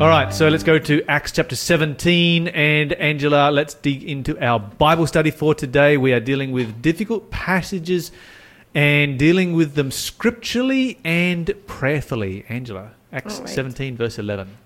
All 0.00 0.08
right, 0.08 0.32
so 0.32 0.48
let's 0.48 0.62
go 0.62 0.78
to 0.78 1.04
Acts 1.10 1.30
chapter 1.30 1.54
17. 1.54 2.48
And 2.48 2.94
Angela, 2.94 3.50
let's 3.50 3.74
dig 3.74 4.02
into 4.02 4.42
our 4.42 4.58
Bible 4.58 5.06
study 5.06 5.30
for 5.30 5.54
today. 5.54 5.98
We 5.98 6.14
are 6.14 6.20
dealing 6.20 6.52
with 6.52 6.80
difficult 6.80 7.30
passages 7.30 8.10
and 8.74 9.18
dealing 9.18 9.52
with 9.52 9.74
them 9.74 9.90
scripturally 9.90 10.98
and 11.04 11.52
prayerfully. 11.66 12.46
Angela, 12.48 12.92
Acts 13.12 13.40
right. 13.40 13.48
17, 13.50 13.98
verse 13.98 14.18
11. 14.18 14.56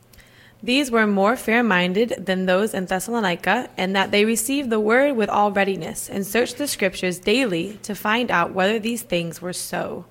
These 0.63 0.93
were 0.93 1.05
more 1.05 1.35
fair 1.35 1.65
minded 1.65 2.15
than 2.17 2.47
those 2.47 2.73
in 2.73 2.87
Thessalonica, 2.87 3.69
and 3.77 3.97
that 3.97 4.13
they 4.13 4.25
received 4.25 4.71
the 4.71 4.79
word 4.79 5.17
with 5.17 5.29
all 5.29 5.51
readiness, 5.51 6.09
and 6.09 6.25
searched 6.25 6.59
the 6.59 6.69
scriptures 6.69 7.19
daily 7.19 7.81
to 7.83 7.97
find 7.97 8.31
out 8.31 8.55
whether 8.55 8.79
these 8.79 9.03
things 9.03 9.43
were 9.43 9.53
so. 9.53 10.05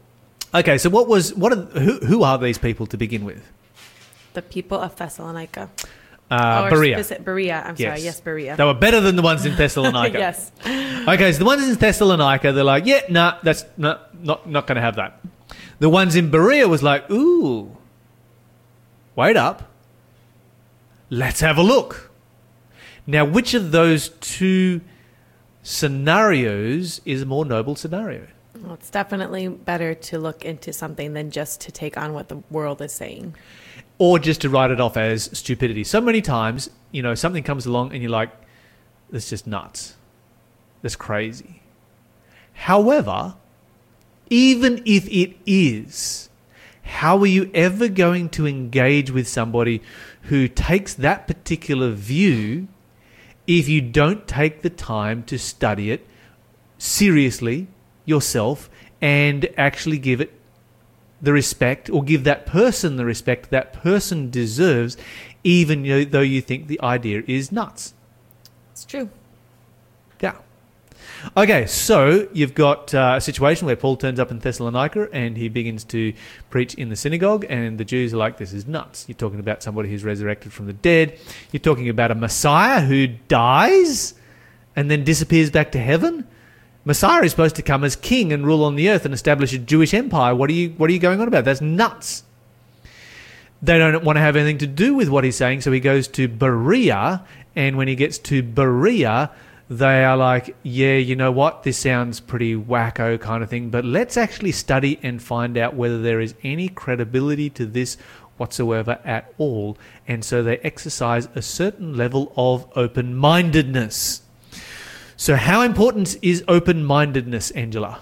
Okay, 0.53 0.77
so 0.77 0.89
what 0.89 1.07
was, 1.07 1.33
what 1.33 1.53
are, 1.53 1.61
who, 1.79 1.99
who 1.99 2.23
are 2.23 2.37
these 2.37 2.57
people 2.57 2.85
to 2.87 2.97
begin 2.97 3.23
with? 3.23 3.41
The 4.33 4.41
people 4.41 4.79
of 4.79 4.95
Thessalonica. 4.95 5.69
Uh, 6.31 6.69
Berea. 6.69 6.97
speci- 6.97 7.23
Berea, 7.23 7.61
I'm 7.65 7.77
sorry, 7.77 8.01
yes, 8.01 8.19
Berea. 8.19 8.55
They 8.55 8.63
were 8.63 8.73
better 8.73 8.99
than 9.01 9.15
the 9.15 9.21
ones 9.21 9.45
in 9.45 9.55
Thessalonica. 9.57 10.17
yes. 10.17 10.51
Okay, 10.65 11.31
so 11.31 11.39
the 11.39 11.45
ones 11.45 11.67
in 11.67 11.75
Thessalonica, 11.75 12.51
they're 12.51 12.63
like, 12.63 12.85
yeah, 12.87 13.01
nah, 13.09 13.37
that's 13.43 13.65
not 13.77 14.15
not 14.23 14.49
not 14.49 14.65
going 14.65 14.77
to 14.77 14.81
have 14.81 14.95
that. 14.95 15.19
The 15.79 15.89
ones 15.89 16.15
in 16.15 16.31
Berea 16.31 16.67
was 16.67 16.81
like, 16.81 17.09
ooh, 17.11 17.77
wait 19.15 19.37
up, 19.37 19.69
let's 21.11 21.41
have 21.41 21.57
a 21.57 21.61
look. 21.63 22.09
Now, 23.05 23.25
which 23.25 23.53
of 23.53 23.71
those 23.71 24.09
two 24.09 24.81
scenarios 25.61 27.01
is 27.05 27.21
a 27.21 27.25
more 27.25 27.45
noble 27.45 27.75
scenario? 27.75 28.27
Well, 28.63 28.75
it's 28.75 28.89
definitely 28.89 29.49
better 29.49 29.93
to 29.93 30.17
look 30.17 30.45
into 30.45 30.71
something 30.71 31.13
than 31.13 31.31
just 31.31 31.59
to 31.61 31.71
take 31.71 31.97
on 31.97 32.13
what 32.13 32.29
the 32.29 32.37
world 32.49 32.81
is 32.81 32.93
saying. 32.93 33.35
Or 33.97 34.19
just 34.19 34.39
to 34.41 34.49
write 34.49 34.71
it 34.71 34.79
off 34.79 34.95
as 34.95 35.29
stupidity? 35.37 35.83
So 35.83 35.99
many 35.99 36.21
times, 36.21 36.69
you 36.91 37.01
know, 37.01 37.13
something 37.13 37.43
comes 37.43 37.65
along 37.65 37.91
and 37.91 38.01
you're 38.01 38.11
like, 38.11 38.31
that's 39.09 39.29
just 39.29 39.45
nuts. 39.45 39.97
That's 40.81 40.95
crazy. 40.95 41.61
However, 42.53 43.35
even 44.29 44.81
if 44.85 45.09
it 45.09 45.35
is, 45.45 46.29
how 46.83 47.17
are 47.19 47.27
you 47.27 47.51
ever 47.53 47.89
going 47.89 48.29
to 48.29 48.47
engage 48.47 49.11
with 49.11 49.27
somebody 49.27 49.81
who 50.23 50.47
takes 50.47 50.93
that 50.93 51.27
particular 51.27 51.91
view 51.91 52.69
if 53.45 53.67
you 53.67 53.81
don't 53.81 54.25
take 54.25 54.61
the 54.61 54.69
time 54.69 55.23
to 55.23 55.37
study 55.37 55.91
it 55.91 56.07
seriously 56.77 57.67
yourself 58.05 58.69
and 59.01 59.49
actually 59.57 59.97
give 59.97 60.21
it 60.21 60.31
the 61.21 61.33
respect 61.33 61.89
or 61.89 62.03
give 62.03 62.25
that 62.25 62.45
person 62.45 62.97
the 62.97 63.05
respect 63.05 63.49
that 63.49 63.73
person 63.73 64.29
deserves, 64.29 64.97
even 65.43 66.09
though 66.11 66.21
you 66.21 66.41
think 66.41 66.67
the 66.67 66.79
idea 66.81 67.23
is 67.27 67.51
nuts? 67.51 67.93
It's 68.73 68.83
true. 68.83 69.09
Yeah. 70.21 70.35
Okay, 71.37 71.65
so 71.65 72.27
you've 72.33 72.53
got 72.53 72.93
uh, 72.93 73.13
a 73.17 73.21
situation 73.21 73.65
where 73.65 73.77
Paul 73.77 73.95
turns 73.95 74.19
up 74.19 74.31
in 74.31 74.39
Thessalonica 74.39 75.09
and 75.13 75.37
he 75.37 75.47
begins 75.47 75.85
to 75.85 76.13
preach 76.49 76.73
in 76.75 76.89
the 76.89 76.95
synagogue, 76.97 77.45
and 77.49 77.77
the 77.77 77.85
Jews 77.85 78.13
are 78.13 78.17
like, 78.17 78.37
This 78.37 78.51
is 78.51 78.67
nuts. 78.67 79.05
You're 79.07 79.15
talking 79.15 79.39
about 79.39 79.63
somebody 79.63 79.89
who's 79.89 80.03
resurrected 80.03 80.51
from 80.51 80.65
the 80.65 80.73
dead. 80.73 81.17
You're 81.51 81.61
talking 81.61 81.87
about 81.87 82.11
a 82.11 82.15
Messiah 82.15 82.81
who 82.81 83.07
dies 83.07 84.13
and 84.75 84.91
then 84.91 85.05
disappears 85.05 85.49
back 85.49 85.71
to 85.71 85.79
heaven. 85.79 86.27
Messiah 86.85 87.23
is 87.23 87.31
supposed 87.31 87.55
to 87.55 87.61
come 87.61 87.83
as 87.83 87.95
king 87.95 88.33
and 88.33 88.45
rule 88.45 88.63
on 88.63 88.75
the 88.75 88.89
earth 88.89 89.05
and 89.05 89.13
establish 89.13 89.53
a 89.53 89.57
Jewish 89.57 89.93
empire. 89.93 90.35
What 90.35 90.49
are 90.49 90.53
you, 90.53 90.69
what 90.71 90.89
are 90.89 90.93
you 90.93 90.99
going 90.99 91.21
on 91.21 91.27
about? 91.27 91.45
That's 91.45 91.61
nuts. 91.61 92.23
They 93.61 93.77
don't 93.77 94.03
want 94.03 94.17
to 94.17 94.21
have 94.21 94.35
anything 94.35 94.57
to 94.57 94.67
do 94.67 94.93
with 94.93 95.07
what 95.07 95.23
he's 95.23 95.37
saying, 95.37 95.61
so 95.61 95.71
he 95.71 95.79
goes 95.79 96.09
to 96.09 96.27
Berea, 96.27 97.23
and 97.55 97.77
when 97.77 97.87
he 97.87 97.95
gets 97.95 98.17
to 98.19 98.43
Berea, 98.43 99.31
they 99.69 100.03
are 100.03 100.17
like, 100.17 100.53
yeah, 100.63 100.97
you 100.97 101.15
know 101.15 101.31
what? 101.31 101.63
This 101.63 101.77
sounds 101.77 102.19
pretty 102.19 102.55
wacko 102.55 103.17
kind 103.19 103.41
of 103.41 103.49
thing, 103.49 103.69
but 103.69 103.85
let's 103.85 104.17
actually 104.17 104.51
study 104.51 104.99
and 105.01 105.23
find 105.23 105.57
out 105.57 105.75
whether 105.75 106.01
there 106.01 106.19
is 106.19 106.35
any 106.43 106.67
credibility 106.67 107.49
to 107.51 107.65
this 107.65 107.95
whatsoever 108.35 108.99
at 109.05 109.33
all. 109.37 109.77
And 110.05 110.25
so 110.25 110.43
they 110.43 110.57
exercise 110.57 111.29
a 111.33 111.41
certain 111.41 111.95
level 111.95 112.33
of 112.35 112.67
open 112.75 113.15
mindedness. 113.15 114.22
So, 115.15 115.35
how 115.35 115.61
important 115.61 116.17
is 116.21 116.43
open 116.47 116.83
mindedness, 116.83 117.51
Angela? 117.51 118.01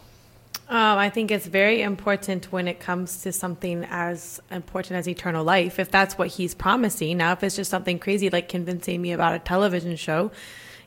Um, 0.69 0.97
I 0.97 1.09
think 1.09 1.31
it's 1.31 1.47
very 1.47 1.81
important 1.81 2.49
when 2.49 2.65
it 2.69 2.79
comes 2.79 3.23
to 3.23 3.33
something 3.33 3.85
as 3.89 4.39
important 4.49 4.97
as 4.97 5.07
eternal 5.07 5.43
life. 5.43 5.79
If 5.79 5.91
that's 5.91 6.17
what 6.17 6.29
he's 6.29 6.55
promising, 6.55 7.17
now 7.17 7.33
if 7.33 7.43
it's 7.43 7.57
just 7.57 7.69
something 7.69 7.99
crazy 7.99 8.29
like 8.29 8.47
convincing 8.47 9.01
me 9.01 9.11
about 9.11 9.35
a 9.35 9.39
television 9.39 9.97
show, 9.97 10.31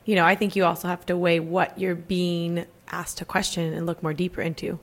you 0.03 0.15
know, 0.15 0.25
I 0.25 0.33
think 0.33 0.55
you 0.55 0.65
also 0.65 0.87
have 0.87 1.05
to 1.05 1.15
weigh 1.15 1.39
what 1.39 1.77
you're 1.79 1.93
being 1.93 2.65
asked 2.91 3.19
to 3.19 3.25
question 3.25 3.73
and 3.73 3.85
look 3.85 4.01
more 4.01 4.13
deeper 4.13 4.41
into. 4.41 4.79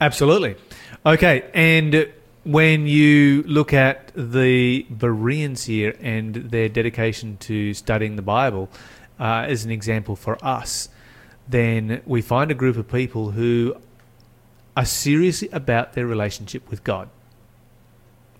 Absolutely. 0.00 0.56
Okay, 1.06 1.48
and 1.54 2.12
when 2.42 2.88
you 2.88 3.44
look 3.44 3.72
at 3.72 4.10
the 4.16 4.86
Bereans 4.90 5.64
here 5.64 5.96
and 6.00 6.34
their 6.34 6.68
dedication 6.68 7.36
to 7.38 7.74
studying 7.74 8.16
the 8.16 8.22
Bible 8.22 8.70
uh, 9.20 9.44
as 9.46 9.64
an 9.64 9.70
example 9.70 10.16
for 10.16 10.42
us, 10.44 10.88
then 11.48 12.00
we 12.06 12.22
find 12.22 12.50
a 12.50 12.54
group 12.54 12.76
of 12.76 12.88
people 12.88 13.32
who 13.32 13.76
are 14.76 14.84
serious 14.84 15.44
about 15.52 15.92
their 15.92 16.06
relationship 16.06 16.70
with 16.70 16.82
God. 16.82 17.08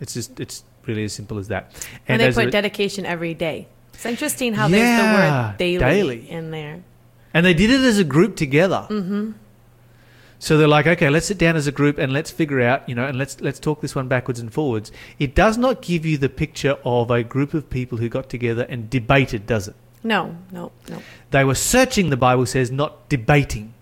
It's 0.00 0.14
just 0.14 0.40
it's 0.40 0.64
really 0.86 1.04
as 1.04 1.12
simple 1.12 1.38
as 1.38 1.48
that. 1.48 1.72
And, 2.08 2.20
they 2.20 2.32
put 2.32 2.46
a- 2.46 2.50
dedication 2.50 3.04
every 3.04 3.34
day. 3.34 3.68
It's 3.92 4.06
interesting 4.06 4.54
how 4.54 4.66
Yeah, 4.68 4.78
there's 4.78 4.98
the 4.98 5.12
word 5.12 5.58
daily, 5.58 5.78
daily. 5.78 6.30
in 6.30 6.50
there. 6.50 6.82
And 7.34 7.44
they 7.44 7.52
did 7.52 7.70
it 7.70 7.80
as 7.82 7.98
a 7.98 8.04
group 8.04 8.34
together. 8.34 8.86
Mm-hmm. 8.88 9.32
So 10.38 10.56
they're 10.56 10.66
like, 10.66 10.86
okay, 10.86 11.10
let's 11.10 11.26
sit 11.26 11.36
down 11.36 11.54
as 11.54 11.66
a 11.66 11.72
group 11.72 11.98
and 11.98 12.10
let's 12.10 12.30
figure 12.30 12.62
out, 12.62 12.88
you 12.88 12.94
know, 12.94 13.04
and 13.04 13.18
let's 13.18 13.42
let's 13.42 13.60
talk 13.60 13.82
this 13.82 13.94
one 13.94 14.08
backwards 14.08 14.40
and 14.40 14.50
forwards. 14.50 14.90
It 15.18 15.34
does 15.34 15.58
not 15.58 15.82
give 15.82 16.06
you 16.06 16.16
the 16.16 16.30
picture 16.30 16.78
of 16.82 17.10
a 17.10 17.22
group 17.22 17.52
of 17.52 17.68
people 17.68 17.98
who 17.98 18.08
got 18.08 18.30
together 18.30 18.64
and 18.70 18.88
debated, 18.88 19.46
does 19.46 19.68
it? 19.68 19.74
No, 20.02 20.36
no, 20.50 20.72
no. 20.88 21.02
They 21.30 21.44
were 21.44 21.54
searching, 21.54 22.10
the 22.10 22.16
Bible 22.16 22.46
says, 22.46 22.70
not 22.70 23.08
debating. 23.08 23.74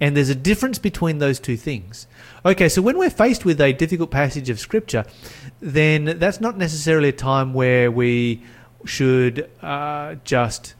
And 0.00 0.16
there's 0.16 0.30
a 0.30 0.34
difference 0.34 0.78
between 0.78 1.18
those 1.18 1.38
two 1.38 1.58
things. 1.58 2.06
Okay, 2.44 2.70
so 2.70 2.80
when 2.80 2.96
we're 2.96 3.10
faced 3.10 3.44
with 3.44 3.60
a 3.60 3.74
difficult 3.74 4.10
passage 4.10 4.48
of 4.48 4.58
Scripture, 4.58 5.04
then 5.60 6.18
that's 6.18 6.40
not 6.40 6.56
necessarily 6.56 7.10
a 7.10 7.12
time 7.12 7.52
where 7.52 7.90
we 7.90 8.42
should 8.86 9.50
uh, 9.60 10.14
just, 10.24 10.74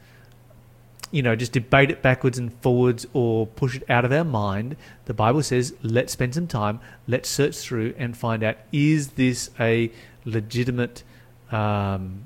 you 1.11 1.21
know, 1.21 1.35
just 1.35 1.51
debate 1.51 1.91
it 1.91 2.01
backwards 2.01 2.39
and 2.39 2.51
forwards 2.61 3.05
or 3.13 3.45
push 3.45 3.75
it 3.75 3.83
out 3.87 4.05
of 4.05 4.11
our 4.11 4.23
mind. 4.23 4.75
The 5.05 5.13
Bible 5.13 5.43
says, 5.43 5.75
let's 5.83 6.13
spend 6.13 6.33
some 6.33 6.47
time, 6.47 6.79
let's 7.07 7.29
search 7.29 7.57
through 7.57 7.93
and 7.99 8.17
find 8.17 8.43
out 8.43 8.57
is 8.71 9.09
this 9.11 9.51
a 9.59 9.91
legitimate 10.25 11.03
um, 11.51 12.23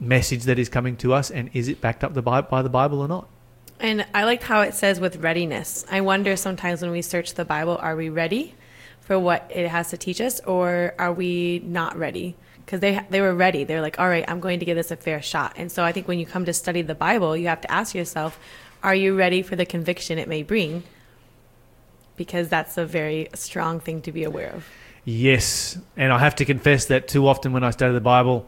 message 0.00 0.44
that 0.44 0.58
is 0.58 0.68
coming 0.68 0.96
to 0.96 1.12
us 1.12 1.30
and 1.30 1.50
is 1.52 1.68
it 1.68 1.80
backed 1.80 2.02
up 2.02 2.14
the 2.14 2.22
Bi- 2.22 2.40
by 2.40 2.62
the 2.62 2.70
Bible 2.70 3.00
or 3.00 3.08
not? 3.08 3.28
And 3.78 4.06
I 4.14 4.24
liked 4.24 4.42
how 4.42 4.62
it 4.62 4.74
says 4.74 5.00
with 5.00 5.16
readiness. 5.16 5.84
I 5.90 6.00
wonder 6.00 6.36
sometimes 6.36 6.82
when 6.82 6.90
we 6.90 7.02
search 7.02 7.34
the 7.34 7.44
Bible, 7.44 7.78
are 7.80 7.96
we 7.96 8.08
ready 8.08 8.54
for 9.00 9.18
what 9.18 9.50
it 9.54 9.68
has 9.68 9.90
to 9.90 9.96
teach 9.96 10.20
us, 10.20 10.40
or 10.40 10.94
are 10.98 11.12
we 11.12 11.62
not 11.64 11.96
ready? 11.96 12.36
Because 12.64 12.80
they 12.80 13.00
they 13.08 13.20
were 13.20 13.34
ready. 13.34 13.64
They're 13.64 13.80
like, 13.80 13.98
all 13.98 14.08
right, 14.08 14.24
I'm 14.28 14.38
going 14.38 14.60
to 14.60 14.66
give 14.66 14.76
this 14.76 14.90
a 14.90 14.96
fair 14.96 15.22
shot. 15.22 15.54
And 15.56 15.72
so 15.72 15.82
I 15.82 15.92
think 15.92 16.06
when 16.06 16.18
you 16.18 16.26
come 16.26 16.44
to 16.44 16.52
study 16.52 16.82
the 16.82 16.94
Bible, 16.94 17.36
you 17.36 17.48
have 17.48 17.62
to 17.62 17.72
ask 17.72 17.94
yourself, 17.94 18.38
are 18.82 18.94
you 18.94 19.16
ready 19.16 19.42
for 19.42 19.56
the 19.56 19.66
conviction 19.66 20.18
it 20.18 20.28
may 20.28 20.42
bring? 20.42 20.82
Because 22.16 22.48
that's 22.48 22.76
a 22.76 22.84
very 22.84 23.28
strong 23.34 23.80
thing 23.80 24.02
to 24.02 24.12
be 24.12 24.24
aware 24.24 24.50
of. 24.50 24.68
Yes, 25.06 25.78
and 25.96 26.12
I 26.12 26.18
have 26.18 26.36
to 26.36 26.44
confess 26.44 26.84
that 26.86 27.08
too 27.08 27.26
often 27.26 27.54
when 27.54 27.64
I 27.64 27.70
study 27.70 27.94
the 27.94 28.00
Bible 28.00 28.46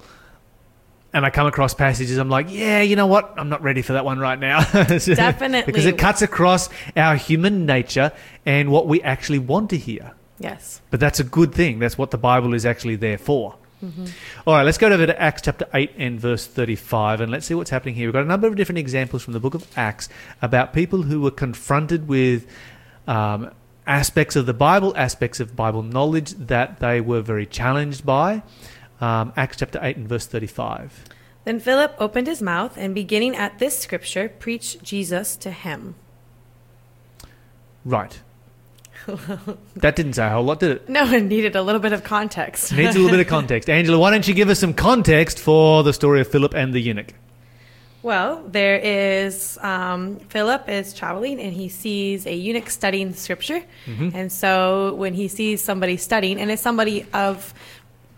and 1.13 1.27
I 1.27 1.31
come 1.31 1.47
across 1.47 1.75
passages, 1.75 2.17
I'm 2.17 2.29
like, 2.31 2.47
yeah, 2.51 2.81
you 2.81 2.97
know 2.97 3.07
what? 3.07 3.35
I'm 3.37 3.49
not 3.49 3.63
ready 3.63 3.83
for 3.83 3.93
that 3.95 4.05
one 4.05 4.19
right 4.19 4.39
now. 4.39 4.65
Definitely. 4.73 5.63
because 5.71 5.87
it 5.87 5.99
cuts 5.99 6.23
across 6.23 6.69
our 6.97 7.17
human 7.17 7.67
nature 7.67 8.13
and 8.47 8.71
what 8.71 8.87
we 8.87 9.03
actually 9.03 9.39
want 9.39 9.71
to 9.71 9.77
hear. 9.77 10.13
Yes. 10.39 10.81
But 10.91 11.01
that's 11.01 11.21
a 11.21 11.25
good 11.25 11.55
thing. 11.55 11.79
That's 11.79 11.97
what 11.99 12.11
the 12.11 12.19
Bible 12.19 12.55
is 12.55 12.67
actually 12.67 12.97
there 12.97 13.19
for. 13.19 13.57
All 14.47 14.55
right, 14.55 14.63
let's 14.63 14.79
go 14.79 14.87
over 14.87 15.07
to 15.07 15.21
Acts 15.21 15.43
chapter 15.43 15.67
8 15.75 15.95
and 15.99 16.21
verse 16.21 16.47
35 16.47 17.21
and 17.21 17.33
let's 17.33 17.47
see 17.47 17.55
what's 17.55 17.71
happening 17.71 17.97
here. 17.97 18.07
We've 18.07 18.13
got 18.13 18.23
a 18.23 18.27
number 18.29 18.47
of 18.47 18.55
different 18.55 18.79
examples 18.79 19.25
from 19.25 19.33
the 19.33 19.41
book 19.41 19.55
of 19.55 19.67
Acts 19.77 20.09
about 20.41 20.73
people 20.73 21.03
who 21.03 21.21
were 21.21 21.33
confronted 21.33 22.07
with 22.07 22.47
um, 23.09 23.51
aspects 23.89 24.37
of 24.37 24.47
the 24.47 24.55
Bible, 24.55 24.97
aspects 24.97 25.41
of 25.41 25.57
Bible 25.57 25.83
knowledge 25.83 26.31
that 26.35 26.79
they 26.79 27.01
were 27.01 27.23
very 27.23 27.45
challenged 27.45 28.07
by. 28.07 28.45
Um, 29.03 29.33
Acts 29.37 29.57
chapter 29.59 29.81
8 29.83 29.97
and 29.97 30.09
verse 30.09 30.27
35. 30.27 31.05
Then 31.45 31.59
Philip 31.59 31.95
opened 31.99 32.29
his 32.29 32.41
mouth 32.41 32.77
and, 32.79 32.95
beginning 32.95 33.35
at 33.35 33.59
this 33.59 33.77
scripture, 33.79 34.29
preached 34.29 34.83
Jesus 34.85 35.35
to 35.39 35.51
him. 35.51 35.97
Right. 37.85 38.21
that 39.75 39.97
didn't 39.97 40.13
say 40.13 40.27
a 40.27 40.31
whole 40.31 40.45
lot, 40.45 40.61
did 40.61 40.71
it? 40.71 40.89
No, 40.97 41.05
it 41.13 41.23
needed 41.25 41.57
a 41.57 41.63
little 41.63 41.81
bit 41.81 41.93
of 41.93 42.05
context. 42.05 42.73
Needs 42.73 42.95
a 42.95 42.99
little 43.01 43.11
bit 43.11 43.19
of 43.21 43.27
context. 43.27 43.69
Angela, 43.79 43.99
why 43.99 44.11
don't 44.13 44.27
you 44.29 44.35
give 44.35 44.49
us 44.49 44.61
some 44.61 44.73
context 44.75 45.41
for 45.41 45.83
the 45.83 45.93
story 45.93 46.21
of 46.21 46.29
Philip 46.29 46.55
and 46.55 46.73
the 46.73 46.79
eunuch? 46.81 47.13
Well, 48.05 48.43
there 48.49 48.77
is 48.79 49.59
um, 49.63 50.19
Philip 50.29 50.69
is 50.69 50.93
traveling 50.93 51.41
and 51.41 51.53
he 51.53 51.69
sees 51.69 52.27
a 52.27 52.35
eunuch 52.35 52.69
studying 52.71 53.15
scripture, 53.15 53.63
Mm-hmm. 53.87 54.11
and 54.15 54.31
so 54.33 54.95
when 54.95 55.15
he 55.15 55.27
sees 55.29 55.61
somebody 55.61 55.97
studying, 55.97 56.41
and 56.41 56.51
it's 56.51 56.63
somebody 56.63 57.07
of 57.15 57.55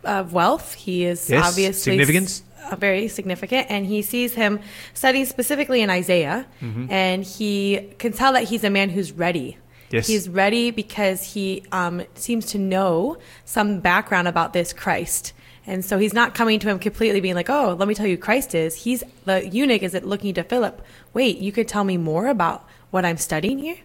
of 0.07 0.33
wealth, 0.33 0.75
he 0.75 1.05
is 1.05 1.29
Yes, 1.31 1.47
obviously 1.49 1.93
significance. 1.93 2.43
uh, 2.71 2.77
very 2.77 3.09
significant, 3.09 3.67
and 3.71 3.87
he 3.87 4.03
sees 4.03 4.35
him 4.35 4.61
studying 4.95 5.25
specifically 5.27 5.81
in 5.83 5.91
Isaiah, 5.91 6.47
Mm-hmm. 6.63 6.91
and 6.91 7.25
he 7.25 7.95
can 7.99 8.13
tell 8.13 8.33
that 8.35 8.45
he's 8.45 8.65
a 8.65 8.71
man 8.71 8.91
who's 8.91 9.13
ready. 9.13 9.59
Yes. 9.91 10.07
He's 10.09 10.29
ready 10.29 10.71
because 10.73 11.23
he 11.35 11.63
um, 11.71 12.03
seems 12.15 12.47
to 12.47 12.59
know 12.59 13.19
some 13.45 13.81
background 13.81 14.27
about 14.29 14.53
this 14.53 14.73
Christ. 14.73 15.33
And 15.67 15.85
so 15.85 15.99
he's 15.99 16.13
not 16.13 16.35
coming 16.35 16.59
to 16.61 16.69
him 16.69 16.79
completely 16.79 17.21
being 17.21 17.35
like, 17.37 17.49
oh, 17.49 17.75
let 17.79 17.87
me 17.89 17.95
tell 17.95 18.07
you 18.07 18.17
who 18.17 18.21
Christ 18.23 18.55
is. 18.55 18.75
He's 18.75 19.05
the 19.25 19.47
eunuch 19.49 19.83
is 19.83 19.95
it 19.95 20.05
looking 20.05 20.35
to 20.35 20.43
Philip. 20.43 20.83
Wait, 21.15 21.39
you 21.39 21.53
could 21.53 21.69
tell 21.69 21.85
me 21.85 21.97
more 21.97 22.27
about 22.29 22.69
what 22.91 23.05
I'm 23.05 23.17
studying 23.17 23.59
here? 23.61 23.77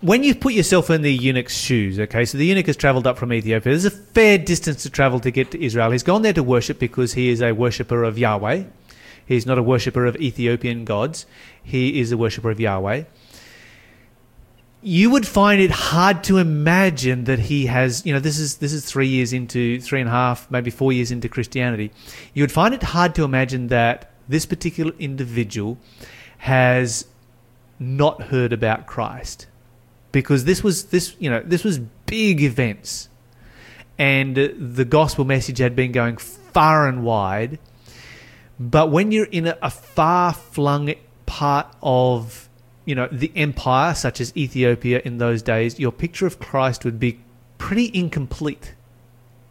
When 0.00 0.22
you 0.22 0.34
put 0.34 0.52
yourself 0.52 0.90
in 0.90 1.02
the 1.02 1.12
eunuch's 1.12 1.56
shoes, 1.56 1.98
okay, 1.98 2.24
so 2.24 2.38
the 2.38 2.46
eunuch 2.46 2.66
has 2.66 2.76
travelled 2.76 3.06
up 3.06 3.18
from 3.18 3.32
Ethiopia. 3.32 3.72
There's 3.72 3.84
a 3.84 3.90
fair 3.90 4.38
distance 4.38 4.82
to 4.84 4.90
travel 4.90 5.18
to 5.20 5.30
get 5.30 5.50
to 5.50 5.62
Israel. 5.62 5.90
He's 5.90 6.04
gone 6.04 6.22
there 6.22 6.32
to 6.34 6.42
worship 6.42 6.78
because 6.78 7.14
he 7.14 7.30
is 7.30 7.42
a 7.42 7.52
worshipper 7.52 8.04
of 8.04 8.16
Yahweh. 8.16 8.64
He's 9.26 9.44
not 9.44 9.58
a 9.58 9.62
worshipper 9.62 10.06
of 10.06 10.16
Ethiopian 10.16 10.84
gods. 10.84 11.26
He 11.62 12.00
is 12.00 12.12
a 12.12 12.16
worshipper 12.16 12.50
of 12.50 12.60
Yahweh. 12.60 13.04
You 14.80 15.10
would 15.10 15.26
find 15.26 15.60
it 15.60 15.72
hard 15.72 16.22
to 16.24 16.38
imagine 16.38 17.24
that 17.24 17.40
he 17.40 17.66
has, 17.66 18.06
you 18.06 18.14
know, 18.14 18.20
this 18.20 18.38
is 18.38 18.58
this 18.58 18.72
is 18.72 18.84
three 18.84 19.08
years 19.08 19.32
into 19.32 19.80
three 19.80 20.00
and 20.00 20.08
a 20.08 20.12
half, 20.12 20.48
maybe 20.48 20.70
four 20.70 20.92
years 20.92 21.10
into 21.10 21.28
Christianity. 21.28 21.90
You 22.32 22.44
would 22.44 22.52
find 22.52 22.72
it 22.72 22.84
hard 22.84 23.16
to 23.16 23.24
imagine 23.24 23.66
that 23.68 24.12
this 24.28 24.46
particular 24.46 24.92
individual 25.00 25.78
has 26.38 27.06
not 27.80 28.22
heard 28.24 28.52
about 28.52 28.86
Christ 28.86 29.48
because 30.22 30.44
this 30.44 30.62
was 30.64 30.86
this 30.86 31.14
you 31.18 31.30
know 31.30 31.40
this 31.44 31.62
was 31.64 31.78
big 32.06 32.40
events 32.42 33.08
and 33.98 34.36
the 34.36 34.84
gospel 34.84 35.24
message 35.24 35.58
had 35.58 35.74
been 35.76 35.92
going 35.92 36.16
far 36.16 36.88
and 36.88 37.04
wide 37.04 37.58
but 38.58 38.90
when 38.90 39.12
you're 39.12 39.26
in 39.26 39.46
a, 39.46 39.56
a 39.62 39.70
far 39.70 40.32
flung 40.32 40.92
part 41.26 41.66
of 41.82 42.48
you 42.84 42.94
know 42.94 43.08
the 43.12 43.30
empire 43.36 43.94
such 43.94 44.20
as 44.20 44.36
Ethiopia 44.36 45.00
in 45.04 45.18
those 45.18 45.40
days 45.42 45.78
your 45.78 45.92
picture 45.92 46.26
of 46.26 46.38
Christ 46.38 46.84
would 46.84 46.98
be 46.98 47.20
pretty 47.58 47.90
incomplete 47.94 48.74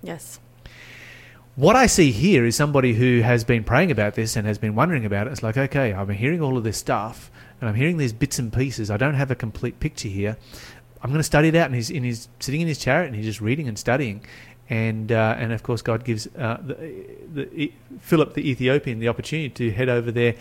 Yes. 0.04 0.40
what 1.56 1.75
I 1.75 1.88
see 1.88 2.12
here 2.12 2.46
is 2.46 2.56
somebody 2.56 2.94
who 2.94 3.22
has 3.22 3.44
been 3.44 3.64
praying 3.64 3.92
about 3.92 4.14
this 4.16 4.36
and 4.36 4.46
has 4.48 4.58
been 4.58 4.75
wondering 4.75 5.06
about 5.06 5.28
it. 5.28 5.31
It's 5.31 5.44
like, 5.44 5.58
okay, 5.58 5.92
I've 5.92 6.08
been 6.08 6.18
hearing 6.18 6.42
all 6.42 6.56
of 6.58 6.64
this 6.64 6.78
stuff 6.78 7.31
and 7.59 7.69
I'm 7.69 7.75
hearing 7.75 7.98
these 7.98 8.13
bits 8.13 8.39
and 8.39 8.51
pieces. 8.51 8.92
I 8.92 8.98
don't 8.98 9.15
have 9.15 9.31
a 9.31 9.36
complete 9.36 9.80
picture 9.80 10.07
here. 10.07 10.38
I'm 11.01 11.09
going 11.09 11.19
to 11.19 11.24
study 11.24 11.50
it 11.50 11.56
out. 11.56 11.68
And 11.68 11.75
he's, 11.75 11.89
and 11.89 12.04
he's 12.06 12.30
sitting 12.39 12.62
in 12.62 12.68
his 12.68 12.77
chariot 12.77 13.07
and 13.07 13.15
he's 13.15 13.25
just 13.25 13.42
reading 13.42 13.68
and 13.68 13.77
studying. 13.77 14.21
And, 14.69 15.12
uh, 15.12 15.36
and 15.38 15.54
of 15.54 15.63
course, 15.63 15.81
God 15.81 16.04
gives 16.04 16.27
uh, 16.38 16.57
the, 16.62 17.12
the, 17.33 17.74
Philip 18.00 18.33
the 18.33 18.50
Ethiopian 18.50 19.00
the 19.00 19.07
opportunity 19.07 19.50
to 19.50 19.71
head 19.71 19.88
over 19.89 20.12
there 20.12 20.36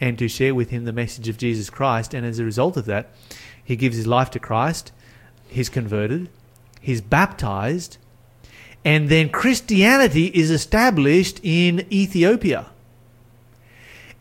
and 0.00 0.18
to 0.18 0.28
share 0.28 0.54
with 0.54 0.70
him 0.70 0.84
the 0.84 0.92
message 0.92 1.28
of 1.28 1.36
Jesus 1.36 1.68
Christ. 1.68 2.14
And 2.14 2.24
as 2.24 2.38
a 2.38 2.44
result 2.44 2.76
of 2.76 2.84
that, 2.86 3.10
he 3.62 3.76
gives 3.76 3.96
his 3.96 4.06
life 4.06 4.30
to 4.30 4.38
Christ. 4.38 4.92
He's 5.48 5.68
converted. 5.68 6.28
He's 6.80 7.00
baptized 7.00 7.98
and 8.84 9.08
then 9.08 9.28
Christianity 9.28 10.26
is 10.26 10.50
established 10.50 11.40
in 11.42 11.86
Ethiopia. 11.92 12.66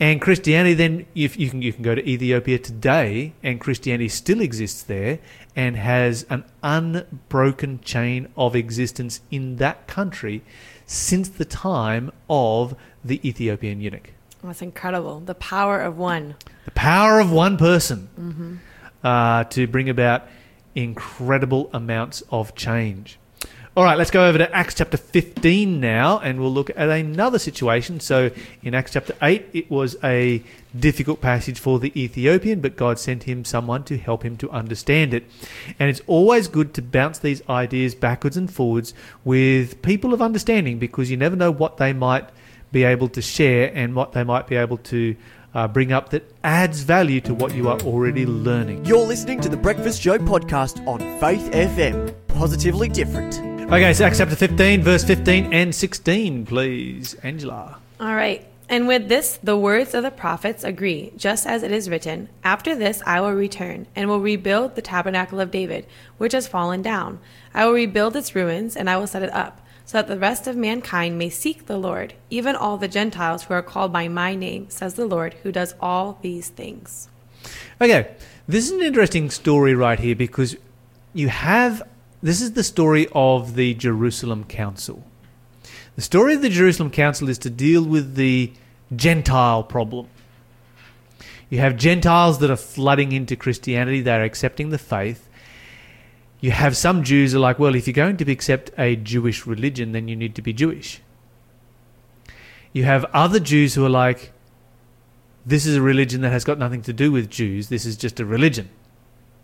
And 0.01 0.19
Christianity 0.19 0.74
then, 0.74 1.06
if 1.13 1.38
you 1.38 1.51
can, 1.51 1.62
you 1.62 1.71
can 1.71 1.83
go 1.83 1.94
to 1.94 2.03
Ethiopia 2.09 2.57
today, 2.57 3.33
and 3.44 3.62
Christianity 3.62 4.09
still 4.09 4.42
exists 4.42 4.81
there, 4.81 5.19
and 5.56 5.75
has 5.75 6.25
an 6.27 6.44
unbroken 6.63 7.81
chain 7.81 8.27
of 8.36 8.56
existence 8.56 9.21
in 9.30 9.57
that 9.57 9.86
country 9.86 10.42
since 10.88 11.30
the 11.30 11.45
time 11.45 12.12
of 12.27 12.75
the 13.06 13.21
Ethiopian 13.24 13.80
eunuch. 13.80 14.13
That's 14.44 14.63
incredible. 14.63 15.19
The 15.19 15.36
power 15.36 15.80
of 15.80 16.00
one. 16.00 16.33
The 16.65 16.71
power 16.71 17.19
of 17.19 17.31
one 17.31 17.57
person 17.57 18.59
uh, 19.03 19.44
to 19.44 19.68
bring 19.68 19.88
about 19.88 20.27
incredible 20.74 21.69
amounts 21.74 22.24
of 22.31 22.56
change. 22.56 23.19
All 23.74 23.86
right, 23.86 23.98
let's 23.98 24.12
go 24.12 24.28
over 24.28 24.38
to 24.38 24.54
Acts 24.54 24.76
chapter 24.76 24.98
15 24.98 25.80
now, 25.80 26.20
and 26.20 26.42
we'll 26.42 26.52
look 26.52 26.72
at 26.72 26.90
another 26.90 27.40
situation. 27.40 28.02
So, 28.02 28.30
in 28.62 28.76
Acts 28.76 28.92
chapter 28.92 29.16
8, 29.22 29.46
it 29.54 29.72
was 29.72 29.96
a 30.04 30.44
difficult 30.78 31.22
passage 31.22 31.58
for 31.58 31.80
the 31.80 31.98
Ethiopian, 31.98 32.60
but 32.60 32.76
God 32.76 33.00
sent 33.00 33.24
him 33.24 33.46
someone 33.46 33.86
to 33.86 33.98
help 33.98 34.24
him 34.24 34.36
to 34.38 34.50
understand 34.50 35.14
it. 35.14 35.24
And 35.80 35.90
it's 35.90 36.02
always 36.06 36.50
good 36.50 36.74
to 36.74 36.82
bounce 36.82 37.20
these 37.20 37.42
ideas 37.48 37.96
backwards 37.96 38.36
and 38.36 38.54
forwards 38.54 38.94
with 39.24 39.82
people 39.82 40.14
of 40.14 40.22
understanding 40.22 40.78
because 40.78 41.10
you 41.10 41.16
never 41.16 41.38
know 41.38 41.52
what 41.52 41.78
they 41.78 41.94
might 41.94 42.28
be 42.74 42.84
able 42.84 43.08
to 43.08 43.22
share 43.22 43.72
and 43.74 43.96
what 43.96 44.12
they 44.12 44.26
might 44.26 44.48
be 44.48 44.58
able 44.58 44.80
to 44.80 45.16
uh, 45.54 45.70
bring 45.70 45.94
up 45.94 46.10
that 46.10 46.30
adds 46.44 46.82
value 46.82 47.22
to 47.22 47.34
what 47.34 47.56
you 47.56 47.70
are 47.70 47.80
already 47.84 48.26
learning. 48.26 48.84
You're 48.84 49.08
listening 49.08 49.40
to 49.40 49.48
the 49.48 49.56
Breakfast 49.56 50.02
Show 50.02 50.18
podcast 50.18 50.86
on 50.86 51.00
Faith 51.22 51.50
FM. 51.54 52.14
Positively 52.28 52.90
different. 52.90 53.50
Okay, 53.72 53.94
so 53.94 54.04
Acts 54.04 54.18
chapter 54.18 54.36
15, 54.36 54.84
verse 54.84 55.06
15 55.06 55.54
and 55.54 55.74
16, 55.74 56.46
please, 56.46 57.14
Angela. 57.24 57.78
All 58.02 58.14
right. 58.14 58.46
And 58.68 58.86
with 58.86 59.08
this, 59.08 59.40
the 59.42 59.56
words 59.56 59.94
of 59.94 60.04
the 60.04 60.12
prophets 60.12 60.66
agree, 60.66 61.14
just 61.16 61.48
as 61.48 61.64
it 61.64 61.72
is 61.72 61.90
written 61.90 62.28
After 62.44 62.76
this, 62.76 63.02
I 63.06 63.22
will 63.22 63.32
return 63.32 63.88
and 63.96 64.10
will 64.10 64.20
rebuild 64.20 64.76
the 64.76 64.82
tabernacle 64.82 65.40
of 65.40 65.52
David, 65.52 65.88
which 66.18 66.34
has 66.34 66.50
fallen 66.50 66.82
down. 66.82 67.20
I 67.54 67.66
will 67.66 67.72
rebuild 67.72 68.18
its 68.18 68.36
ruins, 68.36 68.76
and 68.76 68.90
I 68.90 68.98
will 68.98 69.08
set 69.08 69.24
it 69.24 69.32
up, 69.32 69.66
so 69.86 70.00
that 70.00 70.10
the 70.10 70.20
rest 70.20 70.48
of 70.48 70.58
mankind 70.58 71.18
may 71.18 71.30
seek 71.30 71.68
the 71.68 71.78
Lord, 71.78 72.14
even 72.30 72.58
all 72.58 72.76
the 72.76 72.90
Gentiles 72.90 73.44
who 73.44 73.54
are 73.54 73.62
called 73.62 73.94
by 73.94 74.10
my 74.10 74.36
name, 74.36 74.70
says 74.70 74.96
the 74.96 75.06
Lord, 75.06 75.36
who 75.44 75.52
does 75.54 75.76
all 75.80 76.20
these 76.22 76.50
things. 76.50 77.08
Okay, 77.80 78.16
this 78.50 78.66
is 78.66 78.72
an 78.72 78.82
interesting 78.82 79.30
story 79.30 79.74
right 79.74 79.98
here 79.98 80.16
because 80.16 80.58
you 81.14 81.30
have 81.30 81.84
this 82.22 82.42
is 82.42 82.54
the 82.54 82.64
story 82.64 83.08
of 83.14 83.56
the 83.56 83.74
Jerusalem 83.74 84.44
Council. 84.44 85.04
The 85.96 86.02
story 86.02 86.36
of 86.36 86.42
the 86.42 86.50
Jerusalem 86.50 86.92
Council 86.92 87.30
is 87.30 87.38
to 87.40 87.50
deal 87.50 87.84
with 87.84 88.16
the 88.16 88.54
Gentile 88.96 89.63
problem. 89.63 90.08
You 91.50 91.60
have 91.60 91.75
Gentiles 91.75 92.40
that 92.40 92.50
are 92.50 92.56
flooding 92.56 93.12
into 93.12 93.36
Christianity, 93.36 94.01
they're 94.01 94.24
accepting 94.24 94.70
the 94.70 94.78
faith. 94.78 95.28
You 96.40 96.51
have 96.51 96.78
some 96.78 97.04
Jews 97.04 97.34
who 97.34 97.38
are 97.38 97.42
like, 97.42 97.60
well, 97.60 97.75
if 97.75 97.86
you're 97.86 97.94
going 97.94 98.18
to 98.18 98.32
accept 98.32 98.72
a 98.78 98.96
Jewish 98.96 99.46
religion, 99.46 99.92
then 99.92 100.08
you 100.08 100.16
need 100.16 100.34
to 100.36 100.42
be 100.42 100.54
Jewish. 100.54 101.01
You 102.74 102.86
have 102.86 103.06
other 103.13 103.40
Jews 103.40 103.75
who 103.75 103.86
are 103.86 103.90
like, 103.90 104.32
this 105.46 105.66
is 105.66 105.75
a 105.75 105.82
religion 105.82 106.22
that 106.22 106.32
has 106.32 106.44
got 106.44 106.58
nothing 106.58 106.82
to 106.84 106.94
do 106.94 107.12
with 107.12 107.30
Jews. 107.30 107.70
This 107.70 107.86
is 107.86 107.98
just 107.98 108.20
a 108.20 108.25
religion. 108.25 108.70